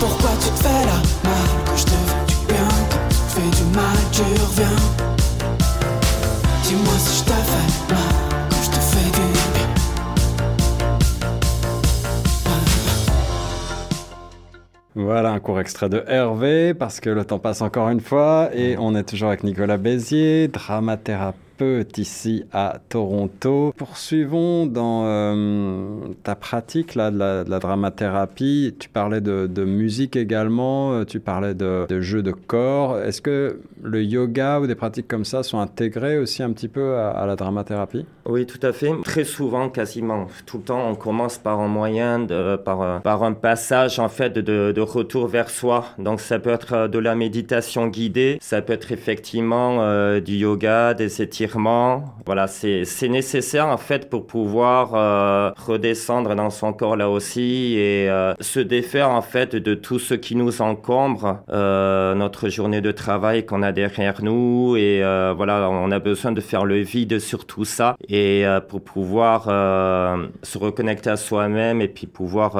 [0.00, 2.23] Pourquoi tu te fais la mal que je te fais
[14.94, 18.76] Voilà un court extrait de Hervé, parce que le temps passe encore une fois, et
[18.78, 21.53] on est toujours avec Nicolas Bézier, dramathérapeute
[21.96, 23.72] ici à Toronto.
[23.76, 28.74] Poursuivons dans euh, ta pratique là, de, la, de dramathérapie.
[28.78, 32.98] Tu parlais de, musique également, euh, tu parlais de, jeux de corps.
[33.00, 36.96] Est-ce que le yoga ou des pratiques comme ça sont intégrées aussi un petit peu
[36.96, 38.04] à, la dramathérapie?
[38.26, 38.90] Oui, tout à fait.
[39.04, 43.98] Très souvent, quasiment tout le temps, on commence par un moyen, de, par, un- passage
[43.98, 45.86] en fait de, retour vers soi.
[45.98, 50.36] Donc ça peut être euh, de la méditation guidée, ça peut être effectivement euh, du
[50.36, 51.43] yoga, des étirements.
[52.26, 58.08] Voilà, c'est nécessaire en fait pour pouvoir euh, redescendre dans son corps là aussi et
[58.08, 62.92] euh, se défaire en fait de tout ce qui nous encombre, euh, notre journée de
[62.92, 65.02] travail qu'on a derrière nous et
[65.36, 70.58] voilà, on a besoin de faire le vide sur tout ça et pour pouvoir se
[70.58, 72.52] reconnecter à soi-même et puis pouvoir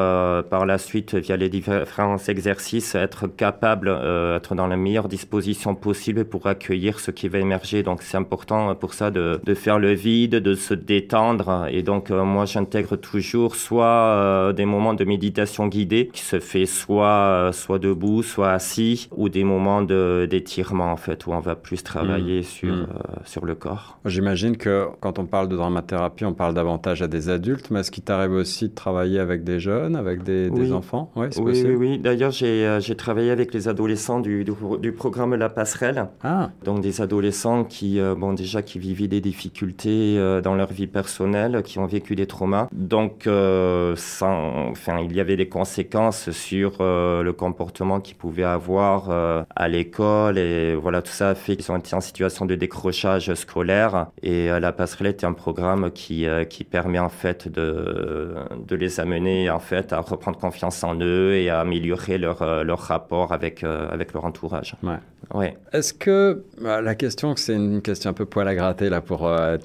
[0.45, 3.89] par la suite via les différents exercices être capable,
[4.37, 7.83] être dans la meilleure disposition possible pour accueillir ce qui va émerger.
[7.83, 11.83] Donc c'est important euh, pour ça de, de faire le vide, de se détendre et
[11.83, 16.67] donc euh, moi j'intègre toujours soit euh, des moments de méditation guidée qui se fait
[16.67, 21.41] soit euh, soit debout, soit assis ou des moments de d'étirement en fait où on
[21.41, 22.83] va plus travailler sur Mm.
[22.83, 22.87] euh,
[23.25, 23.99] sur le corps.
[24.07, 27.91] J'imagine que quand on parle de dramathérapie, on parle davantage à des adultes, mais est-ce
[27.91, 31.11] qu'il t'arrive aussi de travailler avec des jeunes, avec des, enfants?
[31.15, 31.71] Oui, Oui, possible.
[31.71, 31.99] oui, oui.
[31.99, 36.09] D'ailleurs, j'ai travaillé avec les adolescents du, du, du programme La Passerelle.
[36.23, 40.87] Ah, Donc des adolescents qui, bon, déjà qui vivaient des difficultés euh, dans leur vie
[40.87, 42.69] personnelle, qui ont vécu des traumas.
[42.73, 48.43] Donc, euh, sans, enfin, il y avait des conséquences sur euh, le comportement qu'ils pouvaient
[48.43, 49.11] avoir
[49.55, 53.33] à l'école et voilà, tout ça a fait qu'ils ont été en situation de décrochage
[53.35, 54.07] scolaire.
[54.23, 58.35] Et la passerelle était un programme qui qui permet en fait de
[58.67, 62.79] de les amener en fait à reprendre confiance en eux et à améliorer leur leur
[62.79, 64.75] rapport avec avec leur entourage.
[64.83, 64.99] Ouais.
[65.33, 65.57] Ouais.
[65.73, 69.27] Est-ce que bah, la question, c'est une question un peu poil à gratter là pour
[69.27, 69.57] euh,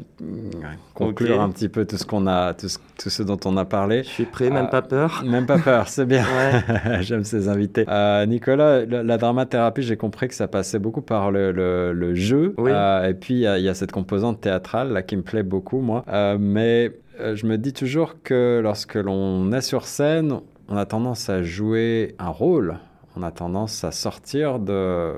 [0.94, 3.66] conclure un petit peu tout ce qu'on a, tout ce, tout ce dont on a
[3.66, 4.04] parlé.
[4.04, 5.24] Je suis prêt, même pas peur.
[5.26, 6.24] Même pas peur, c'est bien.
[6.40, 7.02] Ouais.
[7.02, 7.86] J'aime ces invités.
[7.90, 12.16] Euh, Nicolas, la, la dramathérapie, j'ai compris que ça passait beaucoup par le, le- le
[12.16, 12.54] jeu.
[12.58, 12.72] Oui.
[12.74, 15.80] Euh, et puis, il y, y a cette composante théâtrale là, qui me plaît beaucoup,
[15.80, 16.04] moi.
[16.10, 20.86] Euh, mais euh, je me dis toujours que lorsque l'on est sur scène, on a
[20.86, 22.78] tendance à jouer un rôle.
[23.18, 25.14] On a tendance à sortir de,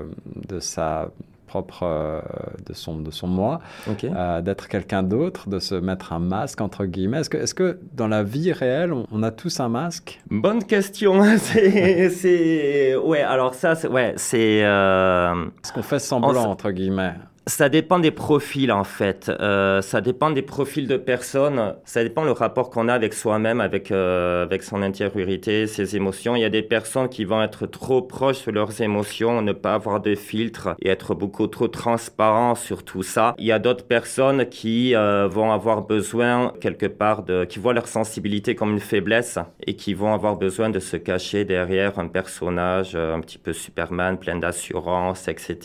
[0.48, 1.10] de sa
[1.52, 2.20] propre euh,
[2.66, 3.60] de son de son moi
[4.02, 7.78] euh, d'être quelqu'un d'autre de se mettre un masque entre guillemets est-ce que est-ce que
[7.92, 10.20] dans la vie réelle on, a tous un masque?
[10.30, 11.22] Bonne question.
[11.36, 13.20] c'est, ouais.
[13.20, 14.64] Alors ça, c'est, ouais, c'est.
[14.64, 17.14] euh, est-ce qu'on fait semblant entre guillemets?
[17.48, 19.28] Ça dépend des profils en fait.
[19.28, 21.74] Euh, ça dépend des profils de personnes.
[21.84, 26.36] Ça dépend le rapport qu'on a avec soi-même, avec, euh, avec son intériorité, ses émotions.
[26.36, 29.74] Il y a des personnes qui vont être trop proches sur leurs émotions, ne pas
[29.74, 33.34] avoir de filtre et être beaucoup trop transparent sur tout ça.
[33.38, 37.74] Il y a d'autres personnes qui euh, vont avoir besoin quelque part de, qui voient
[37.74, 42.06] leur sensibilité comme une faiblesse et qui vont avoir besoin de se cacher derrière un
[42.06, 45.58] personnage euh, un petit peu Superman, plein d'assurance, etc.,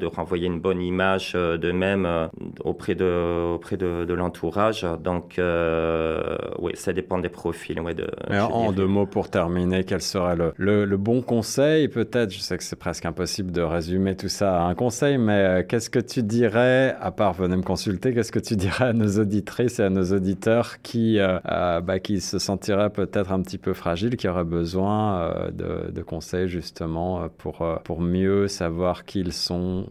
[0.00, 2.26] de renvoyer une bonne image euh, de même euh,
[2.64, 4.86] auprès de, auprès de, de l'entourage.
[5.02, 7.78] Donc, euh, oui, ça dépend des profils.
[7.80, 8.74] Ouais, de, en dirais.
[8.76, 11.88] deux mots pour terminer, quel serait le, le- le bon conseil?
[11.88, 15.66] Peut-être, je sais que c'est presque impossible de résumer tout ça à un conseil, mais
[15.68, 19.18] qu'est-ce que tu dirais, à part venez me consulter, qu'est-ce que tu dirais à nos
[19.18, 21.38] auditrices et à nos auditeurs qui, euh,
[21.80, 26.02] bah, qui se sentiraient peut-être un petit peu fragiles, qui auraient besoin euh, de, de
[26.02, 29.86] conseils justement pour, pour mieux savoir qui ils sont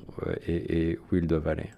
[0.48, 1.28] et, et où ils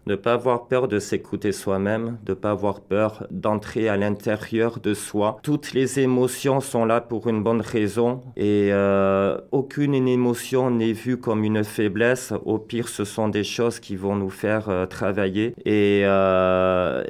[0.06, 4.94] Ne pas avoir peur de s'écouter soi-même, de pas avoir peur d'entrer à l'intérieur de
[4.94, 5.40] soi.
[5.44, 11.18] Toutes les émotions sont là pour une bonne raison et euh, aucune émotion n'est vue
[11.18, 12.34] comme une faiblesse.
[12.46, 17.04] Au pire, ce sont des choses qui vont nous faire euh, travailler et euh,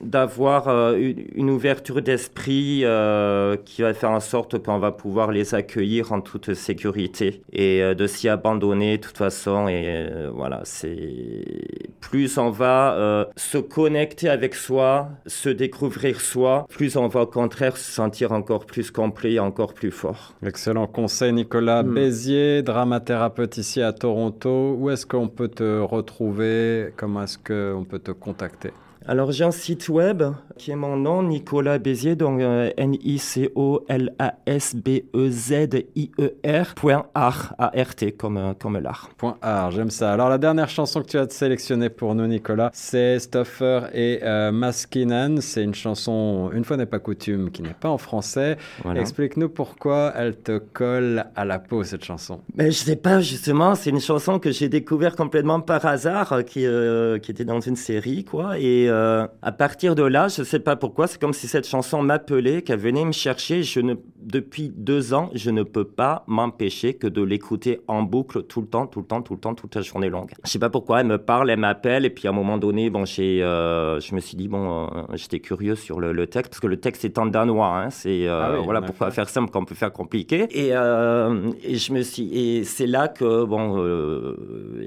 [0.00, 2.84] d'avoir une, une ouverture d'esprit
[3.64, 8.06] qui va faire en sorte qu'on va pouvoir les accueillir en toute sécurité et de
[8.06, 10.99] s'y abandonner de toute façon et voilà c'est
[12.00, 17.26] plus on va euh, se connecter avec soi se découvrir soi plus on va au
[17.26, 21.94] contraire se sentir encore plus complet et encore plus fort Excellent conseil, Nicolas Mm.
[21.94, 24.76] Bézier, dramathérapeute ici à Toronto.
[24.78, 26.92] Où est-ce qu'on peut te retrouver?
[26.96, 28.70] Comment est-ce qu'on peut te contacter?
[29.06, 30.22] Alors j'ai un site web
[30.58, 34.74] qui est mon nom Nicolas Bézier donc euh, N I C O L A S
[34.74, 39.10] B E Z I E R point art A R T comme euh, comme l'art
[39.16, 40.12] Point art, j'aime ça.
[40.12, 44.52] Alors la dernière chanson que tu as sélectionnée pour nous, Nicolas, c'est Stoffer et euh,
[44.52, 45.40] Maskinen.
[45.40, 48.56] C'est une chanson, une fois n'est pas coutume, qui n'est pas en français.
[48.82, 49.00] voilà.
[49.00, 52.40] Explique-nous pourquoi elle te colle à la peau, cette chanson.
[52.54, 56.42] Ben, je sais pas, justement, c'est une chanson que j'ai découvert complètement par hasard, euh,
[56.42, 58.58] qui, euh, qui était dans une série, quoi.
[58.58, 62.02] Et euh, à partir de là, je sais pas pourquoi, c'est comme si cette chanson
[62.02, 63.62] m'appelait, qu'elle venait me chercher.
[63.62, 68.42] Je ne, depuis deux ans, je ne peux pas m'empêcher que de l'écouter en boucle
[68.42, 70.32] tout le temps, tout le temps, tout le temps, toute la journée longue.
[70.44, 72.90] Je sais pas pourquoi, elle me parle, elle m'appelle, et puis à un moment donné,
[72.90, 76.50] bon, j'ai, euh, je me suis dit, bon, euh, j'étais curieux sur le, le texte,
[76.50, 79.28] parce que le texte est en danois, hein, c'est, euh, Ah oui, voilà, pourquoi faire
[79.28, 80.46] simple qu'on peut faire compliqué.
[80.50, 83.82] Et, et je me suis, et c'est là que, bon,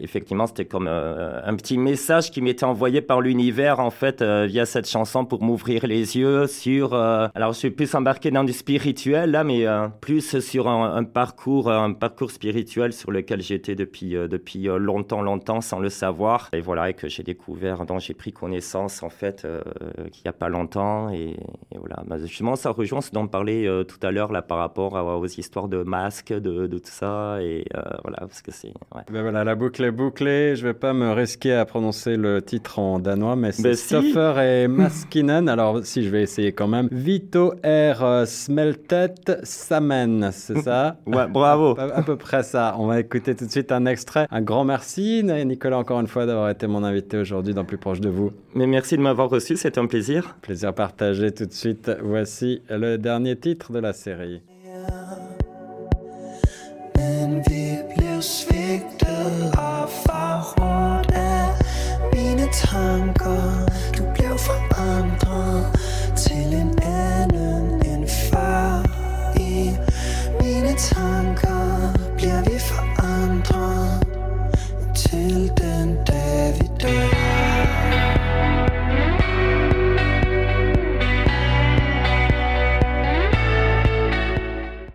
[0.01, 4.65] effectivement, c'était comme un petit message qui m'était envoyé par l'univers, en fait, euh, via
[4.65, 8.51] cette chanson pour m'ouvrir les yeux sur, euh, alors je suis plus embarqué dans du
[8.51, 13.75] spirituel, là, mais euh, plus sur un, un parcours, un parcours spirituel sur lequel j'étais
[13.75, 16.49] depuis, euh, depuis euh, longtemps, longtemps, sans le savoir.
[16.51, 19.61] Et voilà, et que j'ai découvert, dont j'ai pris connaissance, en fait, euh,
[20.11, 21.09] qu'il n'y a pas longtemps.
[21.11, 21.37] Et,
[21.71, 24.41] et voilà, Bah, justement, ça rejoint ce dont on parlait euh, tout à l'heure, là,
[24.41, 27.37] par rapport à- aux histoires de masques, de, de tout ça.
[27.41, 28.73] Et euh, voilà, parce que c'est.
[28.95, 29.01] ouais.
[29.11, 30.55] Ben voilà, la boucle est bouclée.
[30.55, 34.11] Je vais pas me risquer à prononcer le titre en danois, mais c'est Si.
[34.11, 35.49] Stoffer et Maskinen.
[35.49, 36.87] Alors, si je vais essayer quand même.
[36.91, 38.03] Vito R.
[38.03, 40.97] euh, Smeltet Samen, c'est ça?
[41.05, 41.75] Ouais, bravo.
[41.77, 42.75] à, à peu près ça.
[42.79, 44.25] On va écouter tout de suite un extrait.
[44.31, 47.99] Un grand merci, Nicolas, encore une fois, d'avoir été mon invité aujourd'hui dans Plus Proche
[47.99, 48.31] de vous.
[48.55, 50.35] Mais merci de m'avoir reçu, c'est un plaisir.
[50.41, 51.91] Plaisir partagé tout de suite.
[52.01, 54.41] Voici le dernier titre de la série.
[57.47, 60.05] Vi blev svigtet af
[62.65, 63.65] tanker.
[63.97, 65.13] Du blev forandret.
[65.23, 65.72] til en anden